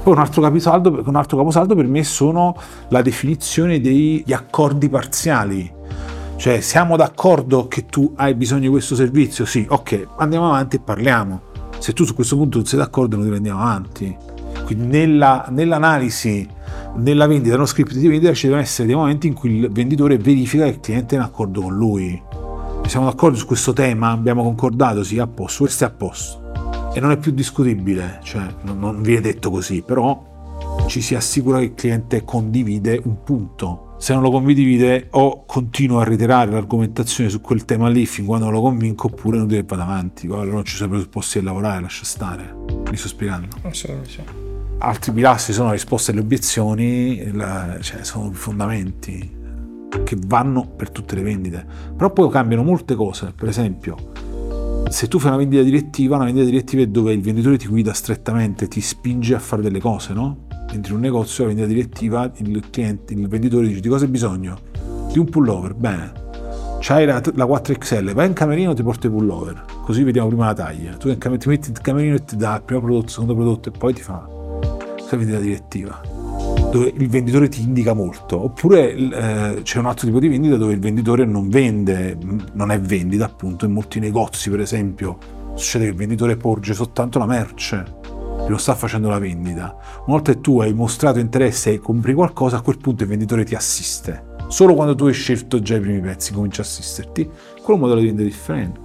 Poi 0.03 0.13
un 0.13 0.19
altro, 0.19 0.43
capisaldo, 0.43 1.03
un 1.05 1.17
altro 1.17 1.39
caposaldo 1.39 1.75
per 1.75 1.87
me 1.87 2.05
sono 2.05 2.55
la 2.89 3.01
definizione 3.01 3.81
degli 3.81 4.33
accordi 4.33 4.89
parziali. 4.89 5.73
Cioè, 6.37 6.61
siamo 6.61 6.97
d'accordo 6.97 7.69
che 7.69 7.87
tu 7.87 8.13
hai 8.17 8.35
bisogno 8.35 8.63
di 8.63 8.69
questo 8.69 8.95
servizio? 8.95 9.47
Sì, 9.47 9.65
ok, 9.67 10.09
andiamo 10.19 10.49
avanti 10.49 10.77
e 10.77 10.81
parliamo 10.81 11.53
se 11.85 11.93
tu 11.93 12.07
su 12.07 12.15
questo 12.15 12.37
punto 12.37 12.57
non 12.57 12.67
sei 12.67 12.79
d'accordo 12.79 13.19
noi 13.19 13.31
andiamo 13.37 13.61
avanti. 13.61 14.17
Quindi 14.65 14.87
nella, 14.87 15.45
nell'analisi, 15.51 16.49
nella 16.95 17.27
vendita, 17.27 17.57
nello 17.57 17.67
script 17.67 17.93
di 17.93 18.09
vendita 18.09 18.33
ci 18.33 18.47
devono 18.47 18.63
essere 18.63 18.87
dei 18.87 18.97
momenti 18.97 19.27
in 19.27 19.35
cui 19.35 19.59
il 19.59 19.71
venditore 19.71 20.17
verifica 20.17 20.65
che 20.65 20.71
il 20.71 20.81
cliente 20.81 21.15
è 21.15 21.19
in 21.19 21.25
accordo 21.25 21.61
con 21.61 21.77
lui. 21.77 22.23
Siamo 22.87 23.05
d'accordo 23.05 23.37
su 23.37 23.45
questo 23.45 23.75
tema, 23.75 24.13
abbiamo 24.13 24.43
concordato, 24.43 25.03
sì, 25.03 25.19
a 25.19 25.27
posto, 25.27 25.65
questo 25.65 25.85
è 25.85 25.89
a 25.89 25.91
posto. 25.91 26.93
E 26.95 27.01
non 27.01 27.11
è 27.11 27.19
più 27.19 27.33
discutibile, 27.33 28.21
cioè 28.23 28.47
non, 28.63 28.79
non 28.79 29.03
viene 29.03 29.21
detto 29.21 29.51
così, 29.51 29.83
però 29.83 30.87
ci 30.87 31.03
si 31.03 31.15
assicura 31.15 31.59
che 31.59 31.65
il 31.65 31.75
cliente 31.75 32.25
condivide 32.25 32.99
un 33.05 33.23
punto 33.23 33.84
se 34.05 34.13
non 34.13 34.21
lo 34.21 34.31
condivide 34.31 35.07
o 35.13 35.47
continuo 35.47 35.99
a 35.99 36.05
ritirare 36.05 36.51
l'argomentazione 36.51 37.31
su 37.31 37.41
quel 37.41 37.65
tema 37.65 37.89
lì 37.89 38.05
fin 38.05 38.27
quando 38.27 38.51
lo 38.51 38.61
convinco 38.61 39.07
oppure 39.07 39.39
non 39.39 39.47
deve 39.47 39.63
vado 39.63 39.81
avanti. 39.81 40.27
Allora 40.27 40.53
non 40.53 40.65
ci 40.67 40.77
sono 40.77 40.91
presupposti 40.91 41.39
di 41.39 41.47
lavorare 41.47 41.81
lascia 41.81 42.05
stare. 42.05 42.55
Mi 42.91 42.99
sto 42.99 43.09
spiegando. 43.09 43.57
Assolutamente 43.63 44.43
altri 44.77 45.11
pilastri 45.11 45.55
sono 45.55 45.69
la 45.69 45.73
risposta 45.73 46.11
alle 46.11 46.21
obiezioni 46.21 47.33
la, 47.33 47.79
cioè 47.81 48.05
sono 48.05 48.31
fondamenti 48.33 49.37
che 50.05 50.17
vanno 50.27 50.67
per 50.67 50.91
tutte 50.91 51.15
le 51.15 51.23
vendite. 51.23 51.65
Però 51.97 52.13
poi 52.13 52.29
cambiano 52.29 52.63
molte 52.63 52.95
cose. 52.95 53.33
Per 53.35 53.49
esempio 53.49 54.13
se 54.91 55.09
tu 55.09 55.19
fai 55.19 55.29
una 55.31 55.39
vendita 55.39 55.63
direttiva 55.63 56.17
una 56.17 56.27
vendita 56.27 56.45
direttiva 56.45 56.83
è 56.83 56.87
dove 56.89 57.15
il 57.15 57.23
venditore 57.23 57.57
ti 57.57 57.69
guida 57.69 57.95
strettamente 57.95 58.69
ti 58.69 58.83
spinge 58.83 59.35
a 59.35 59.39
fare 59.39 59.63
delle 59.63 59.81
cose 59.81 60.13
no? 60.13 60.45
Entri 60.77 60.93
in 60.93 60.99
un 60.99 61.03
negozio, 61.03 61.45
la 61.45 61.49
vendita 61.51 61.69
direttiva, 61.69 62.31
il 62.37 62.63
cliente, 62.71 63.15
il 63.15 63.29
venditore 63.29 63.67
dice 63.69 63.81
di 63.81 63.89
cosa 63.89 64.05
hai 64.05 64.11
bisogno? 64.11 64.59
Di 65.13 65.19
un 65.19 65.29
pullover, 65.29 65.75
bene. 65.75 66.13
C'hai 66.81 67.07
la, 67.07 67.23
la 67.35 67.45
4XL, 67.47 68.13
vai 68.13 68.27
in 68.27 68.33
camerino 68.35 68.75
ti 68.75 68.83
porto 68.83 69.07
i 69.07 69.11
pullover, 69.11 69.65
così 69.85 70.03
vediamo 70.03 70.29
prima 70.29 70.47
la 70.47 70.55
taglia. 70.55 70.95
Tu 70.97 71.17
ti 71.17 71.49
metti 71.49 71.69
in 71.69 71.75
camerino 71.81 72.17
e 72.17 72.25
ti 72.25 72.37
dà 72.37 72.57
il 72.57 72.63
primo 72.63 72.81
prodotto, 72.83 73.05
il 73.05 73.11
secondo 73.11 73.35
prodotto 73.35 73.69
e 73.71 73.73
poi 73.73 73.95
ti 73.95 74.03
fa 74.03 74.29
questa 74.93 75.17
vendita 75.17 75.39
direttiva 75.39 76.13
dove 76.75 76.93
il 76.97 77.09
venditore 77.09 77.49
ti 77.49 77.63
indica 77.63 77.93
molto, 77.93 78.43
oppure 78.43 78.93
eh, 78.95 79.63
c'è 79.63 79.79
un 79.79 79.87
altro 79.87 80.07
tipo 80.07 80.19
di 80.19 80.27
vendita 80.27 80.57
dove 80.57 80.73
il 80.73 80.81
venditore 80.81 81.25
non 81.25 81.49
vende, 81.49 82.19
non 82.53 82.73
è 82.73 82.81
vendita 82.81 83.27
appunto, 83.27 83.65
in 83.65 83.71
molti 83.71 84.01
negozi 84.01 84.51
per 84.51 84.59
esempio 84.59 85.17
succede 85.55 85.85
che 85.85 85.91
il 85.93 85.97
venditore 85.97 86.37
porge 86.37 86.75
soltanto 86.75 87.21
la 87.21 87.27
merce, 87.27 87.85
non 88.49 88.59
sta 88.59 88.75
facendo 88.75 89.09
la 89.09 89.19
vendita. 89.19 89.77
Una 90.07 90.17
volta 90.17 90.33
che 90.33 90.41
tu 90.41 90.61
hai 90.61 90.73
mostrato 90.73 91.19
interesse 91.19 91.73
e 91.73 91.79
compri 91.79 92.15
qualcosa, 92.15 92.59
a 92.59 92.61
quel 92.61 92.79
punto 92.79 93.03
il 93.03 93.09
venditore 93.09 93.45
ti 93.45 93.55
assiste. 93.55 94.33
Solo 94.49 94.75
quando 94.75 94.95
tu 94.95 95.07
hai 95.07 95.13
scelto 95.13 95.61
già 95.61 95.77
i 95.77 95.81
primi 95.81 96.01
pezzi 96.01 96.33
comincia 96.33 96.63
a 96.63 96.65
assisterti, 96.65 97.25
quello 97.25 97.65
è 97.65 97.73
un 97.73 97.81
modello 97.81 98.01
di 98.01 98.07
vendita 98.07 98.29
differente. 98.29 98.81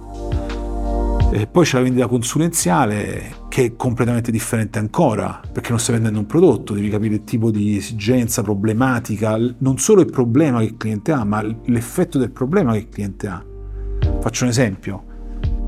E 1.32 1.46
poi 1.46 1.64
c'è 1.64 1.76
la 1.76 1.84
vendita 1.84 2.08
consulenziale 2.08 3.38
che 3.48 3.64
è 3.64 3.76
completamente 3.76 4.32
differente 4.32 4.78
ancora, 4.78 5.40
perché 5.52 5.70
non 5.70 5.78
stai 5.78 5.94
vendendo 5.94 6.18
un 6.18 6.26
prodotto, 6.26 6.74
devi 6.74 6.88
capire 6.88 7.14
il 7.14 7.24
tipo 7.24 7.50
di 7.50 7.76
esigenza, 7.76 8.42
problematica, 8.42 9.38
non 9.58 9.78
solo 9.78 10.00
il 10.00 10.10
problema 10.10 10.58
che 10.58 10.64
il 10.64 10.76
cliente 10.76 11.12
ha, 11.12 11.22
ma 11.24 11.40
l'effetto 11.66 12.18
del 12.18 12.30
problema 12.30 12.72
che 12.72 12.78
il 12.78 12.88
cliente 12.88 13.26
ha. 13.28 13.44
Faccio 14.20 14.44
un 14.44 14.50
esempio, 14.50 15.04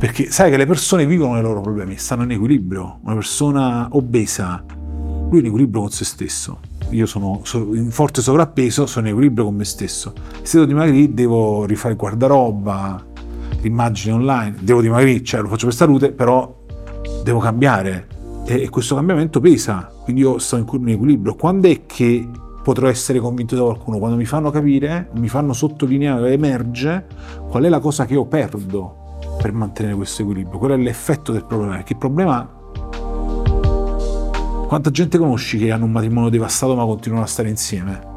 perché 0.03 0.33
sai 0.33 0.51
che 0.51 0.57
le 0.57 0.67
persone 0.67 1.07
vivono 1.07 1.39
i 1.39 1.43
loro 1.43 1.61
problemi, 1.61 1.97
stanno 1.97 2.25
in 2.25 2.33
equilibrio. 2.33 2.99
Una 3.05 3.15
persona 3.15 3.87
obesa, 3.93 4.65
lui 4.67 5.37
è 5.37 5.39
in 5.39 5.47
equilibrio 5.47 5.83
con 5.83 5.91
se 5.93 6.05
stesso. 6.05 6.59
Io 6.91 7.07
sono, 7.07 7.41
in 7.73 7.93
forte 7.93 8.21
sovrappeso, 8.21 8.87
sono 8.87 9.07
in 9.07 9.13
equilibrio 9.13 9.45
con 9.45 9.55
me 9.55 9.65
stesso. 9.65 10.13
Se 10.43 10.59
devo 10.59 10.67
dimagrire, 10.67 11.15
devo 11.15 11.67
rifare 11.67 11.93
il 11.93 12.01
guardaroba, 12.01 13.01
l'immagine 13.61 14.15
online, 14.15 14.57
devo 14.59 14.81
dimagrire, 14.81 15.23
cioè 15.23 15.41
lo 15.41 15.47
faccio 15.47 15.67
per 15.67 15.75
salute, 15.77 16.11
però 16.11 16.53
devo 17.23 17.39
cambiare 17.39 18.09
e, 18.45 18.69
questo 18.71 18.97
cambiamento 18.97 19.39
pesa, 19.39 19.89
quindi 20.03 20.23
io 20.23 20.39
sto 20.39 20.57
in 20.57 20.89
equilibrio. 20.89 21.37
Quando 21.37 21.69
è 21.69 21.87
che 21.87 22.29
potrò 22.65 22.89
essere 22.89 23.21
convinto 23.21 23.55
da 23.55 23.63
qualcuno? 23.63 23.99
Quando 23.99 24.17
mi 24.17 24.27
fanno 24.27 24.51
capire, 24.51 25.11
mi 25.15 25.29
fanno 25.29 25.53
sottolineare, 25.53 26.33
emerge 26.33 27.07
qual 27.49 27.63
è 27.63 27.69
la 27.69 27.79
cosa 27.79 28.05
che 28.05 28.15
io 28.15 28.25
perdo 28.25 28.97
per 29.43 29.53
mantenere 29.53 29.97
questo 29.97 30.23
equilibrio, 30.23 30.57
qual 30.57 30.71
è 30.71 30.77
l'effetto 30.77 31.33
del 31.33 31.45
problema, 31.45 31.75
perché 31.75 31.95
il 31.95 31.99
problema 31.99 32.49
quanta 34.69 34.91
gente 34.93 35.19
conosci 35.19 35.59
che 35.59 35.73
hanno 35.73 35.85
un 35.85 35.91
matrimonio 35.91 36.31
devastato 36.31 36.77
ma 36.77 36.85
continuano 36.85 37.25
a 37.25 37.27
stare 37.27 37.49
insieme? 37.49 38.12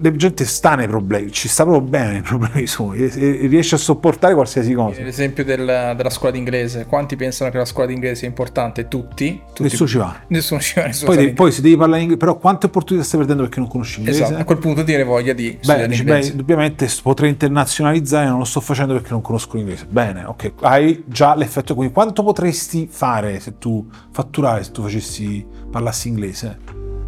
La 0.00 0.16
gente 0.16 0.44
sta 0.44 0.74
nei 0.74 0.86
problemi, 0.86 1.30
ci 1.32 1.48
sta 1.48 1.64
proprio 1.64 1.86
bene 1.86 2.12
nei 2.12 2.22
problemi 2.22 2.66
suoi, 2.66 3.04
e, 3.04 3.44
e 3.44 3.46
riesce 3.46 3.74
a 3.74 3.78
sopportare 3.78 4.34
qualsiasi 4.34 4.72
cosa. 4.74 5.02
L'esempio 5.02 5.44
del, 5.44 5.94
della 5.96 6.10
scuola 6.10 6.32
d'inglese, 6.32 6.86
quanti 6.86 7.16
pensano 7.16 7.50
che 7.50 7.58
la 7.58 7.64
scuola 7.64 7.88
d'inglese 7.88 8.14
sia 8.16 8.28
importante? 8.28 8.88
Tutti? 8.88 9.40
tutti 9.48 9.62
nessuno 9.62 9.88
ci 9.88 9.98
va. 9.98 10.20
Nessuno 10.28 10.60
ci 10.60 10.74
va, 10.78 10.86
nessuno 10.86 11.12
poi, 11.12 11.20
devi, 11.22 11.32
poi 11.32 11.52
se 11.52 11.60
devi 11.60 11.76
parlare 11.76 12.02
inglese, 12.02 12.18
però 12.18 12.38
quante 12.38 12.66
opportunità 12.66 13.04
stai 13.04 13.20
perdendo 13.20 13.42
perché 13.44 13.60
non 13.60 13.68
conosci 13.68 13.96
l'inglese? 13.96 14.22
Esatto, 14.22 14.40
a 14.40 14.44
quel 14.44 14.58
punto 14.58 14.80
ti 14.80 14.86
viene 14.86 15.04
voglia 15.04 15.32
di 15.32 15.58
beh, 15.64 15.88
dici, 15.88 16.04
beh, 16.04 16.34
ovviamente 16.38 16.88
potrei 17.02 17.30
internazionalizzare, 17.30 18.28
non 18.28 18.38
lo 18.38 18.44
sto 18.44 18.60
facendo 18.60 18.94
perché 18.94 19.10
non 19.10 19.20
conosco 19.20 19.56
l'inglese. 19.56 19.86
Bene, 19.88 20.24
ok, 20.24 20.52
hai 20.60 21.04
già 21.06 21.34
l'effetto 21.34 21.74
quindi 21.74 21.92
quanto 21.92 22.22
potresti 22.22 22.88
fare 22.90 23.40
se 23.40 23.58
tu 23.58 23.86
fatturare 24.10 24.64
se 24.64 24.70
tu 24.70 24.82
facessi 24.82 25.44
parlassi 25.70 26.08
inglese? 26.08 26.58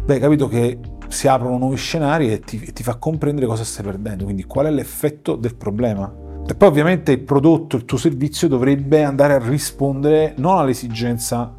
Beh, 0.05 0.19
capito 0.19 0.47
che 0.47 0.77
si 1.11 1.27
aprono 1.27 1.57
nuovi 1.57 1.75
scenari 1.75 2.31
e 2.31 2.39
ti, 2.39 2.63
e 2.65 2.71
ti 2.71 2.83
fa 2.83 2.95
comprendere 2.95 3.45
cosa 3.45 3.63
stai 3.63 3.83
perdendo, 3.83 4.23
quindi 4.23 4.45
qual 4.45 4.67
è 4.67 4.71
l'effetto 4.71 5.35
del 5.35 5.55
problema. 5.55 6.11
E 6.47 6.55
poi 6.55 6.67
ovviamente 6.67 7.11
il 7.11 7.19
prodotto, 7.21 7.75
il 7.75 7.85
tuo 7.85 7.97
servizio 7.97 8.47
dovrebbe 8.47 9.03
andare 9.03 9.33
a 9.33 9.39
rispondere 9.39 10.33
non 10.37 10.57
all'esigenza 10.57 11.53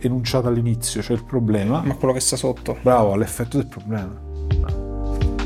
enunciata 0.00 0.48
all'inizio, 0.48 1.02
cioè 1.02 1.16
il 1.16 1.24
problema, 1.24 1.82
ma 1.84 1.94
quello 1.94 2.14
che 2.14 2.20
sta 2.20 2.36
sotto. 2.36 2.76
Bravo, 2.80 3.12
all'effetto 3.12 3.56
del 3.58 3.66
problema. 3.66 4.22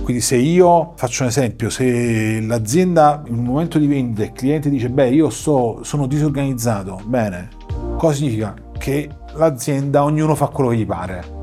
Quindi 0.02 0.22
se 0.22 0.36
io 0.36 0.92
faccio 0.96 1.22
un 1.22 1.28
esempio, 1.28 1.68
se 1.68 2.40
l'azienda 2.40 3.22
in 3.26 3.38
un 3.38 3.44
momento 3.44 3.78
di 3.78 3.86
vendita 3.86 4.22
il 4.22 4.32
cliente 4.32 4.70
dice 4.70 4.88
beh 4.88 5.10
io 5.10 5.28
sto, 5.28 5.80
sono 5.82 6.06
disorganizzato, 6.06 7.00
bene, 7.04 7.48
cosa 7.96 8.14
significa? 8.14 8.54
Che 8.78 9.10
l'azienda, 9.34 10.04
ognuno 10.04 10.34
fa 10.34 10.46
quello 10.46 10.70
che 10.70 10.76
gli 10.76 10.86
pare 10.86 11.36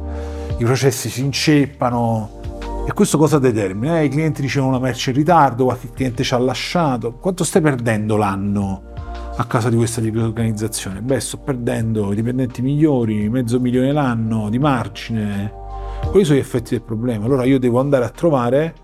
i 0.58 0.64
processi 0.64 1.10
si 1.10 1.22
inceppano. 1.22 2.44
E 2.88 2.94
questo 2.94 3.18
cosa 3.18 3.40
determina? 3.40 4.00
Eh, 4.00 4.06
I 4.06 4.10
clienti 4.10 4.42
ricevono 4.42 4.74
la 4.74 4.80
merce 4.80 5.10
in 5.10 5.18
ritardo, 5.18 5.66
qualche 5.66 5.90
cliente 5.92 6.24
ci 6.24 6.34
ha 6.34 6.38
lasciato. 6.38 7.14
Quanto 7.14 7.44
stai 7.44 7.62
perdendo 7.62 8.16
l'anno 8.16 8.94
a 9.38 9.44
causa 9.46 9.70
di 9.70 9.76
questa 9.76 10.02
disorganizzazione? 10.02 11.02
Beh, 11.02 11.20
sto 11.20 11.38
perdendo 11.38 12.12
i 12.12 12.16
dipendenti 12.16 12.62
migliori, 12.62 13.28
mezzo 13.28 13.60
milione 13.60 13.92
l'anno 13.92 14.50
di 14.50 14.60
margine. 14.60 15.52
Quali 16.06 16.24
sono 16.24 16.38
gli 16.38 16.42
effetti 16.42 16.72
del 16.72 16.84
problema? 16.84 17.26
Allora 17.26 17.44
io 17.44 17.60
devo 17.60 17.80
andare 17.80 18.06
a 18.06 18.10
trovare 18.10 18.76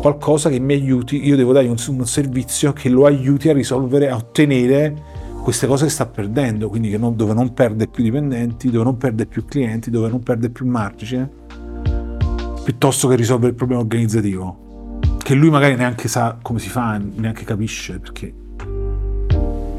qualcosa 0.00 0.48
che 0.48 0.60
mi 0.60 0.74
aiuti, 0.74 1.26
io 1.26 1.36
devo 1.36 1.52
dargli 1.52 1.68
un, 1.68 1.76
un 1.88 2.06
servizio 2.06 2.72
che 2.72 2.88
lo 2.88 3.04
aiuti 3.04 3.48
a 3.48 3.52
risolvere, 3.52 4.08
a 4.08 4.16
ottenere 4.16 5.09
queste 5.42 5.66
cose 5.66 5.86
che 5.86 5.90
sta 5.90 6.06
perdendo, 6.06 6.68
quindi 6.68 6.96
non, 6.98 7.16
dove 7.16 7.32
non 7.32 7.52
perde 7.54 7.88
più 7.88 8.02
dipendenti, 8.04 8.70
dove 8.70 8.84
non 8.84 8.96
perde 8.96 9.26
più 9.26 9.44
clienti, 9.44 9.90
dove 9.90 10.08
non 10.08 10.22
perde 10.22 10.50
più 10.50 10.66
margine, 10.66 11.28
piuttosto 12.62 13.08
che 13.08 13.16
risolvere 13.16 13.50
il 13.50 13.56
problema 13.56 13.80
organizzativo, 13.80 14.98
che 15.18 15.34
lui 15.34 15.50
magari 15.50 15.74
neanche 15.76 16.08
sa 16.08 16.38
come 16.40 16.58
si 16.58 16.68
fa, 16.68 16.98
neanche 16.98 17.44
capisce 17.44 17.98
perché. 17.98 18.34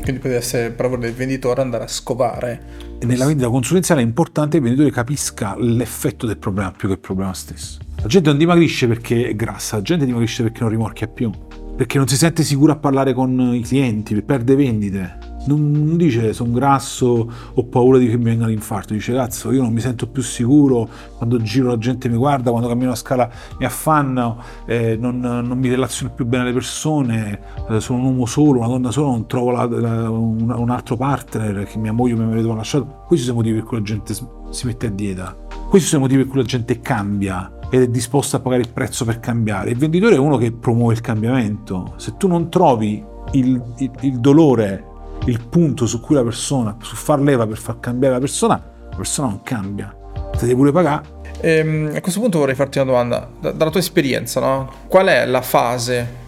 Quindi 0.02 0.20
potrebbe 0.20 0.38
essere 0.38 0.72
proprio 0.72 1.00
del 1.00 1.14
venditore 1.14 1.62
andare 1.62 1.84
a 1.84 1.88
scovare. 1.88 2.98
E 3.00 3.06
nella 3.06 3.28
vendita 3.28 3.50
consulenziale 3.50 4.02
è 4.02 4.04
importante 4.04 4.52
che 4.52 4.58
il 4.58 4.64
venditore 4.64 4.92
capisca 4.92 5.56
l'effetto 5.58 6.26
del 6.26 6.38
problema 6.38 6.72
più 6.72 6.88
che 6.88 6.96
il 6.96 7.00
problema 7.00 7.34
stesso. 7.34 7.80
La 8.02 8.08
gente 8.08 8.30
non 8.30 8.40
dimagrisce 8.40 8.88
perché 8.88 9.30
è 9.30 9.36
grassa, 9.36 9.76
la 9.76 9.84
gente 9.84 10.06
dimagrisce 10.06 10.42
perché 10.42 10.62
non 10.62 10.70
rimorchia 10.70 11.08
più, 11.08 11.32
perché 11.76 12.00
non 12.00 12.08
si 12.08 12.18
sente 12.18 12.44
sicuro 12.44 12.72
a 12.72 12.78
parlare 12.78 13.14
con 13.14 13.54
i 13.54 13.62
clienti, 13.62 14.20
perde 14.24 14.56
vendite 14.56 15.31
non 15.46 15.98
dice 15.98 16.34
sono 16.34 16.52
grasso, 16.52 17.32
ho 17.54 17.64
paura 17.66 17.98
di 17.98 18.08
che 18.08 18.18
mi 18.18 18.26
venga 18.26 18.46
l'infarto, 18.46 18.94
dice 18.94 19.14
cazzo 19.14 19.52
io 19.52 19.62
non 19.62 19.74
mi 19.74 19.80
sento 19.80 20.08
più 20.08 20.22
sicuro, 20.22 20.88
quando 21.18 21.42
giro 21.42 21.70
la 21.70 21.78
gente 21.78 22.10
mi 22.10 22.18
guarda, 22.18 22.52
quando 22.52 22.68
cammino 22.68 22.92
a 22.92 22.96
scala 22.96 23.30
mi 23.58 23.66
affanno, 23.66 24.42
eh, 24.66 24.98
non, 24.98 25.20
non, 25.20 25.58
mi 25.58 25.70
relaziono 25.70 26.14
più 26.14 26.26
bene 26.26 26.44
alle 26.44 26.54
persone, 26.54 27.40
eh, 27.70 27.80
sono 27.80 28.00
un 28.00 28.06
uomo 28.06 28.26
solo, 28.26 28.60
una 28.60 28.68
donna 28.68 28.92
sola, 28.92 29.10
non 29.10 29.28
trovo 29.28 29.52
la, 29.52 29.66
la, 29.66 30.10
un, 30.10 30.50
un, 30.50 30.70
altro 30.70 30.96
partner, 30.96 31.66
che 31.66 31.78
mia 31.78 31.92
moglie 31.92 32.16
mi 32.16 32.24
aveva 32.24 32.56
lasciato. 32.56 33.04
Questi 33.08 33.26
sono 33.26 33.40
i 33.40 33.42
motivi 33.42 33.60
per 33.60 33.68
cui 33.68 33.78
la 33.78 33.84
gente 33.84 34.14
si 34.14 34.66
mette 34.66 34.88
a 34.88 34.90
dieta, 34.90 35.36
questi 35.70 35.88
sono 35.88 36.02
i 36.02 36.04
motivi 36.04 36.24
per 36.24 36.32
cui 36.32 36.42
la 36.42 36.48
gente 36.48 36.80
cambia 36.82 37.52
ed 37.70 37.82
è 37.82 37.88
disposta 37.88 38.38
a 38.38 38.40
pagare 38.42 38.62
il 38.62 38.70
prezzo 38.70 39.06
per 39.06 39.20
cambiare. 39.20 39.72
Il 39.72 39.78
venditore 39.78 40.16
è 40.16 40.20
uno 40.20 40.38
che 40.38 40.52
promuove 40.52 40.94
il 40.94 41.02
cambiamento. 41.02 41.94
Se 41.96 42.18
tu 42.18 42.28
non 42.28 42.50
trovi 42.50 43.02
il, 43.32 43.64
il, 43.78 43.92
il 44.02 44.20
dolore 44.20 44.90
il 45.26 45.40
punto 45.48 45.86
su 45.86 46.00
cui 46.00 46.16
la 46.16 46.24
persona, 46.24 46.76
su 46.82 46.96
far 46.96 47.20
leva 47.20 47.46
per 47.46 47.58
far 47.58 47.80
cambiare 47.80 48.16
la 48.16 48.20
persona, 48.20 48.64
la 48.90 48.96
persona 48.96 49.28
non 49.28 49.42
cambia. 49.44 49.96
Te 50.32 50.40
devi 50.46 50.56
pure 50.56 50.72
pagare. 50.72 51.20
Ehm, 51.42 51.92
a 51.96 52.02
questo 52.02 52.20
punto 52.20 52.40
vorrei 52.40 52.56
farti 52.56 52.80
una 52.80 52.92
domanda. 52.92 53.30
Da, 53.40 53.52
dalla 53.52 53.72
tua 53.72 53.80
esperienza, 53.80 54.40
no? 54.40 54.72
Qual 54.88 55.08
è 55.08 55.26
la 55.26 55.42
fase 55.42 56.20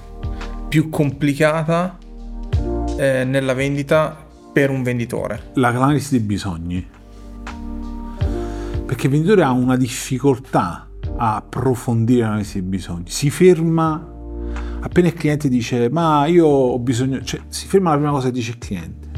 più 0.68 0.90
complicata 0.90 1.98
eh, 2.98 3.24
nella 3.24 3.54
vendita 3.54 4.16
per 4.52 4.70
un 4.70 4.84
venditore? 4.84 5.52
L'analisi 5.54 6.12
dei 6.12 6.26
bisogni. 6.26 6.88
Perché 8.86 9.08
il 9.08 9.12
venditore 9.12 9.44
ha 9.44 9.52
una 9.52 9.76
difficoltà 9.76 10.88
a 11.18 11.36
approfondire 11.36 12.22
l'analisi 12.22 12.60
dei 12.60 12.70
bisogni. 12.70 13.06
Si 13.08 13.30
ferma 13.30 14.13
appena 14.84 15.08
il 15.08 15.14
cliente 15.14 15.50
dice 15.50 15.90
ma 15.90 16.26
io 16.28 16.46
ho 16.46 16.80
bisogno, 16.80 17.24
cioè 17.24 17.42
si 17.48 17.68
ferma 17.68 17.92
la 17.92 17.98
prima 17.98 18.12
cosa 18.12 18.28
che 18.28 18.34
dice 18.34 18.52
il 18.52 18.58
cliente. 18.58 19.12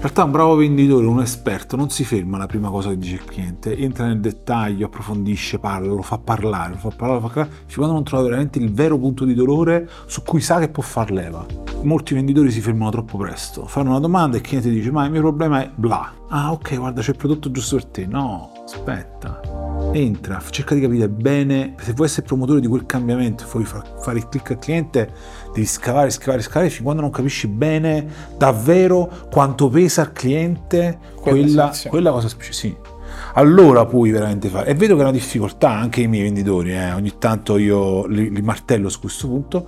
In 0.00 0.06
realtà 0.06 0.24
un 0.24 0.30
bravo 0.30 0.54
venditore, 0.54 1.04
un 1.04 1.20
esperto, 1.20 1.76
non 1.76 1.90
si 1.90 2.04
ferma 2.04 2.36
alla 2.36 2.46
prima 2.46 2.70
cosa 2.70 2.88
che 2.88 2.96
dice 2.96 3.16
il 3.16 3.24
cliente, 3.24 3.76
entra 3.76 4.06
nel 4.06 4.18
dettaglio, 4.18 4.86
approfondisce, 4.86 5.58
parla, 5.58 5.92
lo 5.92 6.00
fa 6.00 6.16
parlare, 6.16 6.70
lo 6.70 6.78
fa 6.78 6.88
parlare, 6.88 7.20
lo 7.20 7.26
fa 7.26 7.34
parlare, 7.34 7.56
fino 7.66 7.76
quando 7.76 7.94
non 7.96 8.04
trova 8.04 8.22
veramente 8.22 8.58
il 8.58 8.72
vero 8.72 8.98
punto 8.98 9.26
di 9.26 9.34
dolore 9.34 9.86
su 10.06 10.22
cui 10.22 10.40
sa 10.40 10.58
che 10.58 10.70
può 10.70 10.82
far 10.82 11.10
leva. 11.10 11.44
Molti 11.82 12.14
venditori 12.14 12.50
si 12.50 12.62
fermano 12.62 12.90
troppo 12.90 13.18
presto, 13.18 13.66
fanno 13.66 13.90
una 13.90 14.00
domanda 14.00 14.36
e 14.36 14.40
il 14.40 14.46
cliente 14.46 14.70
dice 14.70 14.90
ma 14.90 15.04
il 15.04 15.10
mio 15.10 15.20
problema 15.20 15.62
è 15.62 15.70
bla. 15.74 16.14
Ah 16.28 16.52
ok, 16.52 16.78
guarda 16.78 17.02
c'è 17.02 17.10
il 17.10 17.16
prodotto 17.16 17.50
giusto 17.50 17.76
per 17.76 17.84
te. 17.84 18.06
No, 18.06 18.52
aspetta 18.64 19.59
entra, 19.92 20.40
cerca 20.50 20.74
di 20.74 20.80
capire 20.80 21.08
bene, 21.08 21.74
se 21.78 21.92
vuoi 21.92 22.06
essere 22.06 22.26
promotore 22.26 22.60
di 22.60 22.66
quel 22.66 22.86
cambiamento, 22.86 23.44
vuoi 23.50 23.64
fare 23.64 24.18
il 24.18 24.28
click 24.28 24.52
al 24.52 24.58
cliente, 24.58 25.12
devi 25.52 25.66
scavare, 25.66 26.10
scavare, 26.10 26.42
scavare, 26.42 26.70
fin 26.70 26.84
quando 26.84 27.02
non 27.02 27.10
capisci 27.10 27.48
bene 27.48 28.06
davvero 28.36 29.10
quanto 29.30 29.68
pesa 29.68 30.02
al 30.02 30.12
cliente 30.12 30.98
quella, 31.16 31.72
quella 31.88 32.10
cosa 32.10 32.28
specifica. 32.28 32.58
Sì. 32.60 32.98
Allora 33.34 33.84
puoi 33.86 34.10
veramente 34.10 34.48
fare. 34.48 34.70
E 34.70 34.74
vedo 34.74 34.94
che 34.94 35.00
è 35.00 35.02
una 35.02 35.12
difficoltà 35.12 35.70
anche 35.70 36.02
i 36.02 36.06
miei 36.06 36.24
venditori, 36.24 36.72
eh. 36.72 36.92
ogni 36.92 37.14
tanto 37.18 37.56
io 37.58 38.06
li, 38.06 38.30
li, 38.30 38.42
martello 38.42 38.88
su 38.88 39.00
questo 39.00 39.26
punto, 39.26 39.66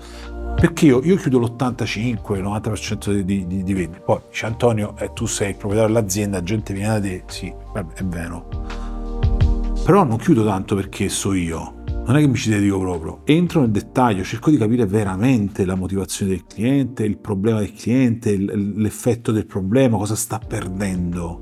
perché 0.55 0.87
io, 0.87 1.01
io 1.03 1.17
chiudo 1.17 1.39
l'85-90% 1.41 3.21
di, 3.21 3.47
di, 3.47 3.63
di 3.63 3.75
vendite. 3.75 4.03
Poi 4.05 4.21
dice 4.31 4.47
Antonio, 4.47 4.95
eh, 4.99 5.13
tu 5.13 5.27
sei 5.27 5.51
il 5.51 5.57
proprietario 5.57 5.93
dell'azienda, 5.93 6.39
la 6.39 6.45
gente 6.45 6.73
viene 6.73 6.89
da 6.89 7.01
te, 7.01 7.23
sì, 7.27 7.53
vabbè, 7.73 7.95
è 7.95 8.05
vero 8.05 8.92
Però 9.85 10.05
non 10.05 10.17
chiudo 10.17 10.45
tanto 10.45 10.77
perché 10.77 11.09
so 11.09 11.33
io, 11.33 11.83
non 12.07 12.17
è 12.17 12.21
che 12.21 12.29
mi 12.29 12.37
ci 12.37 12.51
dedico 12.51 12.79
proprio, 12.79 13.23
entro 13.25 13.63
nel 13.63 13.73
dettaglio, 13.73 14.23
cerco 14.23 14.51
di 14.51 14.57
capire 14.57 14.87
veramente 14.87 15.65
la 15.65 15.75
motivazione 15.75 16.31
del 16.31 16.45
cliente, 16.47 17.05
il 17.05 17.19
problema 17.19 17.59
del 17.59 17.73
cliente, 17.73 18.37
l'effetto 18.37 19.33
del 19.33 19.45
problema, 19.45 19.97
cosa 19.97 20.15
sta 20.15 20.39
perdendo. 20.39 21.41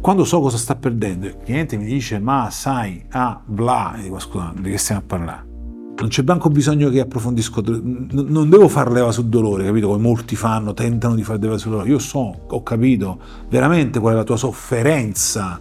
Quando 0.00 0.24
so 0.24 0.40
cosa 0.40 0.56
sta 0.56 0.74
perdendo, 0.74 1.26
il 1.26 1.36
cliente 1.36 1.76
mi 1.76 1.84
dice 1.84 2.18
ma 2.18 2.48
sai, 2.50 3.04
ah, 3.10 3.40
bla, 3.44 3.94
e 3.96 4.02
dico 4.02 4.18
scusa, 4.18 4.52
di 4.58 4.70
che 4.70 4.78
stiamo 4.78 5.02
a 5.02 5.04
parlare? 5.06 5.50
Non 5.94 6.08
c'è 6.08 6.24
manco 6.24 6.48
bisogno 6.48 6.90
che 6.90 6.98
approfondisco, 6.98 7.62
non 7.64 8.48
devo 8.50 8.66
far 8.66 8.90
leva 8.90 9.12
sul 9.12 9.26
dolore, 9.26 9.64
capito? 9.64 9.86
Come 9.86 10.02
molti 10.02 10.34
fanno, 10.34 10.74
tentano 10.74 11.14
di 11.14 11.22
fare 11.22 11.38
leva 11.38 11.58
sul 11.58 11.70
dolore. 11.70 11.88
Io 11.90 12.00
so, 12.00 12.46
ho 12.48 12.62
capito 12.64 13.20
veramente 13.48 14.00
qual 14.00 14.14
è 14.14 14.16
la 14.16 14.24
tua 14.24 14.36
sofferenza, 14.36 15.60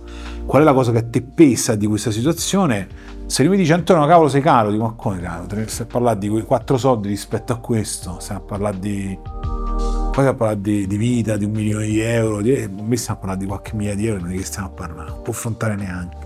qual 0.52 0.64
è 0.64 0.66
la 0.66 0.74
cosa 0.74 0.92
che 0.92 0.98
a 0.98 1.04
te 1.10 1.22
pesa 1.22 1.76
di 1.76 1.88
questa 1.88 2.12
situazione? 2.12 2.86
Se 3.26 3.42
lui 3.42 3.54
mi 3.54 3.58
dice 3.60 3.72
Antonio 3.72 4.06
cavolo 4.06 4.28
sei 4.28 4.42
caro 4.42 4.70
dico 4.70 4.84
ma 4.84 4.92
come 4.98 5.22
caro? 5.22 5.46
Stiamo 5.46 5.90
a 5.90 5.94
parlare 5.94 6.20
di 6.20 6.28
quei 6.28 6.44
quattro 6.44 6.78
soldi 6.78 7.08
rispetto 7.08 7.54
a 7.54 7.56
questo? 7.56 8.18
Stiamo 8.20 8.42
a 8.42 8.44
parlare 8.44 8.78
di 8.78 9.18
poi 9.24 10.12
stiamo 10.12 10.32
a 10.32 10.34
parlare 10.34 10.60
di, 10.60 10.88
di, 10.88 10.98
vita 10.98 11.38
di 11.38 11.46
un 11.46 11.52
milione 11.52 11.86
di 11.86 12.02
euro 12.02 12.42
di, 12.42 12.70
me 12.70 12.98
stiamo 12.98 13.20
a 13.20 13.22
parlare 13.22 13.40
di 13.40 13.46
qualche 13.46 13.72
migliaia 13.76 13.96
di 13.96 14.08
euro 14.08 14.20
non 14.24 14.32
è 14.32 14.36
che 14.36 14.44
stiamo 14.44 14.68
a 14.68 14.72
parlare 14.72 15.10
non 15.10 15.22
può 15.22 15.32
affrontare 15.32 15.76
neanche 15.76 16.18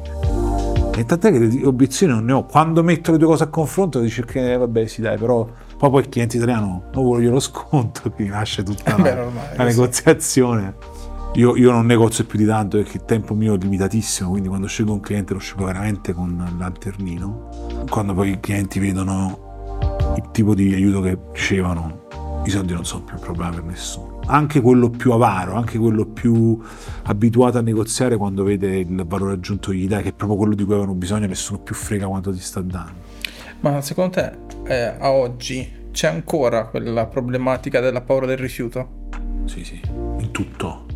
e 0.97 1.05
tant'è 1.05 1.31
che 1.31 1.37
le 1.37 1.65
obiezioni 1.67 2.13
non 2.13 2.25
ne 2.25 2.31
ho. 2.31 2.45
Quando 2.45 2.81
metto 2.81 3.11
le 3.11 3.19
due 3.19 3.27
cose 3.27 3.43
a 3.43 3.47
confronto 3.47 3.99
dice 3.99 4.25
che 4.25 4.53
eh, 4.53 4.57
vabbè 4.57 4.87
sì 4.87 5.01
dai 5.01 5.19
però 5.19 5.47
poi 5.77 5.89
poi 5.91 6.01
il 6.01 6.09
cliente 6.09 6.37
italiano 6.37 6.85
non 6.91 7.03
vuole 7.03 7.27
lo 7.27 7.39
sconto 7.39 8.09
quindi 8.15 8.33
nasce 8.33 8.63
tutta 8.63 8.97
la, 8.97 9.27
la 9.55 9.63
negoziazione 9.65 10.94
io, 11.35 11.57
io, 11.57 11.69
non 11.69 11.85
negozio 11.85 12.23
più 12.25 12.39
di 12.39 12.45
tanto 12.45 12.77
perché 12.77 12.95
il 12.95 13.03
tempo 13.03 13.33
mio 13.33 13.55
è 13.55 13.57
limitatissimo, 13.57 14.29
quindi 14.29 14.47
quando 14.47 14.67
scelgo 14.67 14.93
un 14.93 15.01
cliente 15.01 15.33
lo 15.33 15.39
scelgo 15.39 15.65
veramente 15.65 16.13
con 16.13 16.55
lanternino. 16.57 17.83
Quando 17.89 18.13
poi 18.13 18.31
i 18.31 18.39
clienti 18.39 18.79
vedono 18.79 19.73
il 20.15 20.31
tipo 20.31 20.55
di 20.55 20.73
aiuto 20.73 21.01
che 21.01 21.17
ricevono, 21.33 22.07
i 22.45 22.49
soldi 22.49 22.71
non 22.71 22.85
sono 22.85 23.03
più 23.03 23.15
un 23.15 23.21
problema 23.21 23.49
per 23.49 23.63
nessuno. 23.63 24.21
Anche 24.27 24.61
quello 24.61 24.89
più 24.89 25.11
avaro, 25.11 25.55
anche 25.55 25.77
quello 25.77 26.05
più 26.05 26.57
abituato 27.03 27.57
a 27.57 27.61
negoziare 27.61 28.15
quando 28.15 28.43
vede 28.43 28.77
il 28.77 29.03
valore 29.05 29.33
aggiunto 29.33 29.71
che 29.71 29.77
gli 29.77 29.87
dai, 29.87 30.03
che 30.03 30.09
è 30.09 30.13
proprio 30.13 30.37
quello 30.37 30.55
di 30.55 30.63
cui 30.63 30.73
avevano 30.73 30.95
bisogno, 30.95 31.27
nessuno 31.27 31.59
più 31.59 31.75
frega 31.75 32.07
quanto 32.07 32.31
ti 32.31 32.39
sta 32.39 32.61
dando. 32.61 32.93
Ma 33.59 33.81
secondo 33.81 34.11
te 34.11 34.37
eh, 34.67 34.95
a 34.97 35.11
oggi 35.11 35.89
c'è 35.91 36.07
ancora 36.07 36.67
quella 36.67 37.07
problematica 37.07 37.81
della 37.81 38.01
paura 38.01 38.25
del 38.25 38.37
rifiuto? 38.37 39.03
Sì, 39.45 39.65
sì, 39.65 39.81
in 39.83 40.29
tutto 40.31 40.94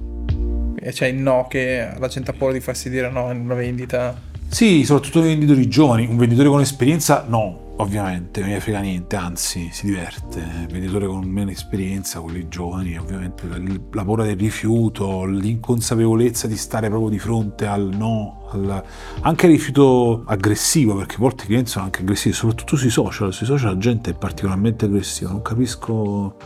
e 0.89 0.91
c'è 0.91 1.05
il 1.05 1.17
no 1.17 1.45
che 1.47 1.87
la 1.97 2.07
gente 2.07 2.31
ha 2.31 2.33
paura 2.33 2.53
di 2.53 2.59
farsi 2.59 2.89
dire 2.89 3.09
no 3.11 3.31
in 3.31 3.41
una 3.41 3.53
vendita. 3.53 4.19
Sì, 4.47 4.83
soprattutto 4.83 5.19
i 5.19 5.27
venditori 5.27 5.67
giovani. 5.67 6.07
Un 6.07 6.17
venditore 6.17 6.49
con 6.49 6.59
esperienza, 6.59 7.23
no, 7.27 7.75
ovviamente, 7.77 8.41
non 8.41 8.49
gli 8.49 8.59
frega 8.59 8.79
niente, 8.79 9.15
anzi 9.15 9.69
si 9.71 9.85
diverte. 9.85 10.39
Un 10.39 10.67
venditore 10.71 11.05
con 11.05 11.23
meno 11.27 11.51
esperienza, 11.51 12.19
quelli 12.21 12.47
giovani, 12.47 12.97
ovviamente 12.97 13.43
la 13.47 14.03
paura 14.03 14.23
del 14.23 14.35
rifiuto, 14.35 15.25
l'inconsapevolezza 15.25 16.47
di 16.47 16.57
stare 16.57 16.89
proprio 16.89 17.11
di 17.11 17.19
fronte 17.19 17.67
al 17.67 17.91
no, 17.95 18.47
al... 18.51 18.83
anche 19.21 19.45
il 19.45 19.51
rifiuto 19.51 20.23
aggressivo, 20.25 20.95
perché 20.95 21.15
a 21.15 21.19
volte 21.19 21.43
i 21.43 21.45
clienti 21.45 21.69
sono 21.69 21.85
anche 21.85 22.01
aggressivi, 22.01 22.33
soprattutto 22.33 22.75
sui 22.75 22.89
social. 22.89 23.31
Sui 23.31 23.45
social 23.45 23.73
la 23.73 23.77
gente 23.77 24.09
è 24.09 24.13
particolarmente 24.15 24.85
aggressiva, 24.85 25.29
non 25.29 25.43
capisco 25.43 26.37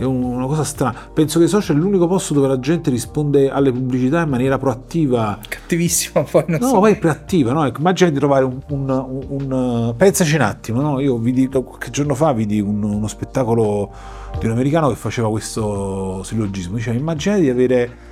è 0.00 0.04
una 0.04 0.46
cosa 0.46 0.64
strana. 0.64 0.96
Penso 1.12 1.38
che 1.38 1.44
i 1.44 1.48
social 1.48 1.76
è 1.76 1.78
l'unico 1.78 2.06
posto 2.06 2.32
dove 2.32 2.48
la 2.48 2.58
gente 2.58 2.88
risponde 2.88 3.50
alle 3.50 3.70
pubblicità 3.70 4.22
in 4.22 4.30
maniera 4.30 4.58
proattiva. 4.58 5.38
Cattivissima 5.46 6.22
poi, 6.22 6.44
non 6.48 6.58
no, 6.60 6.68
so. 6.68 6.78
poi 6.78 6.92
è 6.92 6.98
proattiva, 6.98 7.52
no? 7.52 7.66
Ecco, 7.66 7.80
immagina 7.80 8.08
di 8.08 8.16
trovare 8.16 8.44
un, 8.44 8.60
un, 8.68 8.88
un, 8.88 9.26
un... 9.28 9.94
Pensaci 9.96 10.34
un 10.36 10.40
attimo, 10.40 10.80
no? 10.80 11.00
Io 11.00 11.18
vidi, 11.18 11.48
qualche 11.48 11.90
giorno 11.90 12.14
fa 12.14 12.32
vidi 12.32 12.60
uno 12.60 13.06
spettacolo 13.08 13.90
di 14.38 14.46
un 14.46 14.52
americano 14.52 14.88
che 14.88 14.94
faceva 14.96 15.28
questo 15.28 16.22
sillogismo. 16.22 16.76
Diceva, 16.76 16.98
immagina 16.98 17.36
di 17.36 17.50
avere 17.50 18.08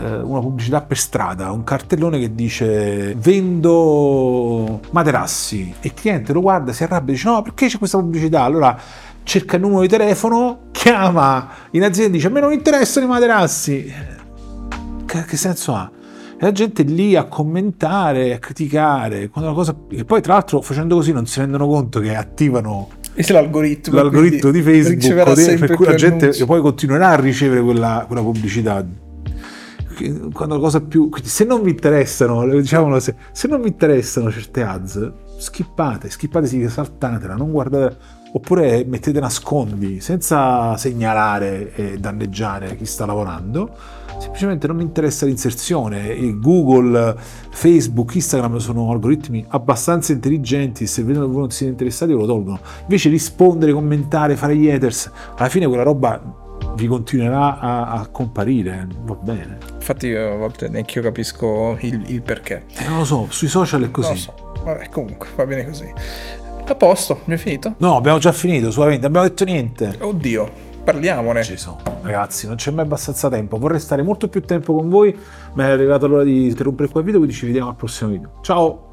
eh, 0.00 0.16
una 0.16 0.40
pubblicità 0.40 0.82
per 0.82 0.98
strada, 0.98 1.50
un 1.50 1.64
cartellone 1.64 2.18
che 2.18 2.34
dice 2.34 3.14
vendo 3.14 4.80
materassi 4.90 5.74
e 5.80 5.88
il 5.88 5.94
cliente 5.94 6.32
lo 6.32 6.40
guarda, 6.40 6.72
si 6.72 6.82
arrabbia 6.82 7.12
e 7.12 7.16
dice 7.16 7.28
no 7.28 7.42
perché 7.42 7.68
c'è 7.68 7.78
questa 7.78 7.98
pubblicità? 7.98 8.42
Allora 8.42 8.76
cerca 9.24 9.56
il 9.56 9.62
numero 9.62 9.82
di 9.82 9.88
telefono, 9.88 10.68
chiama 10.72 11.48
in 11.72 11.84
azienda 11.84 12.12
e 12.12 12.16
dice 12.16 12.26
a 12.26 12.30
me 12.30 12.40
non 12.40 12.52
interessano 12.52 13.06
i 13.06 13.08
materassi. 13.08 13.92
Che, 15.06 15.24
che 15.24 15.36
senso 15.36 15.74
ha? 15.74 15.90
E 16.36 16.44
la 16.44 16.52
gente 16.52 16.82
lì 16.82 17.14
a 17.14 17.24
commentare, 17.24 18.34
a 18.34 18.38
criticare, 18.38 19.28
cosa... 19.28 19.74
e 19.90 20.04
poi 20.04 20.20
tra 20.20 20.34
l'altro 20.34 20.60
facendo 20.60 20.96
così 20.96 21.12
non 21.12 21.26
si 21.26 21.40
rendono 21.40 21.66
conto 21.66 22.00
che 22.00 22.14
attivano 22.16 22.88
l'algoritmo, 23.14 23.94
l'algoritmo 23.94 24.50
di 24.50 24.62
Facebook 24.62 25.58
per 25.58 25.74
cui 25.74 25.86
la 25.86 25.94
gente 25.94 26.24
annunci. 26.26 26.44
poi 26.46 26.60
continuerà 26.60 27.10
a 27.10 27.16
ricevere 27.16 27.60
quella, 27.62 28.04
quella 28.06 28.22
pubblicità 28.22 28.84
quando 30.32 30.54
la 30.54 30.60
cosa 30.60 30.80
più 30.80 31.10
se 31.22 31.44
non 31.44 31.62
vi 31.62 31.70
interessano 31.70 32.46
diciamolo 32.46 32.98
se, 32.98 33.14
se 33.30 33.46
non 33.46 33.60
vi 33.60 33.68
interessano 33.68 34.30
certe 34.32 34.62
ads 34.62 35.12
skippate 35.36 36.08
skippate 36.08 36.68
saltatela 36.68 37.34
non 37.34 37.52
guardate 37.52 37.96
oppure 38.34 38.84
mettete 38.84 39.20
nascondi 39.20 40.00
senza 40.00 40.76
segnalare 40.76 41.74
e 41.74 41.98
danneggiare 41.98 42.76
chi 42.76 42.86
sta 42.86 43.04
lavorando. 43.06 44.00
Semplicemente 44.18 44.66
non 44.66 44.76
mi 44.76 44.82
interessa 44.82 45.26
l'inserzione. 45.26 46.16
Google, 46.38 47.16
Facebook, 47.50 48.14
Instagram 48.14 48.58
sono 48.58 48.90
algoritmi 48.90 49.44
abbastanza 49.48 50.12
intelligenti 50.12 50.86
se 50.86 51.02
vedono 51.02 51.26
che 51.26 51.32
voi 51.32 51.40
non 51.40 51.50
siete 51.50 51.72
interessati 51.72 52.12
lo 52.12 52.24
tolgono. 52.24 52.60
Invece 52.82 53.08
rispondere, 53.08 53.72
commentare, 53.72 54.36
fare 54.36 54.56
gli 54.56 54.70
haters 54.70 55.10
alla 55.36 55.48
fine 55.48 55.66
quella 55.66 55.82
roba 55.82 56.40
vi 56.76 56.86
continuerà 56.86 57.58
a, 57.58 57.90
a 57.90 58.06
comparire 58.06 58.86
va 59.02 59.14
bene. 59.14 59.58
Infatti 59.74 60.14
a 60.14 60.36
volte 60.36 60.68
neanche 60.68 60.98
io 60.98 61.04
capisco 61.04 61.76
il, 61.80 62.04
il 62.06 62.22
perché. 62.22 62.64
Non 62.86 62.98
lo 62.98 63.04
so, 63.04 63.26
sui 63.28 63.48
social 63.48 63.82
è 63.82 63.90
così. 63.90 64.08
non 64.08 64.16
lo 64.16 64.20
so. 64.20 64.62
Vabbè, 64.64 64.88
comunque 64.90 65.28
va 65.34 65.44
bene 65.44 65.66
così 65.66 65.92
a 66.70 66.74
posto, 66.74 67.20
mi 67.24 67.34
è 67.34 67.36
finito? 67.36 67.74
No, 67.78 67.96
abbiamo 67.96 68.18
già 68.18 68.32
finito, 68.32 68.70
solamente, 68.70 69.06
abbiamo 69.06 69.26
detto 69.26 69.44
niente. 69.44 69.96
Oddio, 70.00 70.48
parliamone. 70.84 71.42
Ci 71.42 71.56
sono, 71.56 71.80
ragazzi, 72.02 72.46
non 72.46 72.56
c'è 72.56 72.70
mai 72.70 72.84
abbastanza 72.84 73.28
tempo. 73.28 73.58
Vorrei 73.58 73.80
stare 73.80 74.02
molto 74.02 74.28
più 74.28 74.42
tempo 74.42 74.74
con 74.74 74.88
voi, 74.88 75.16
ma 75.54 75.66
è 75.66 75.70
arrivata 75.70 76.06
l'ora 76.06 76.24
di 76.24 76.48
interrompere 76.48 76.88
qua 76.88 77.00
il 77.00 77.06
video, 77.06 77.20
quindi 77.20 77.36
ci 77.36 77.46
vediamo 77.46 77.68
al 77.70 77.76
prossimo 77.76 78.10
video. 78.10 78.38
Ciao! 78.42 78.91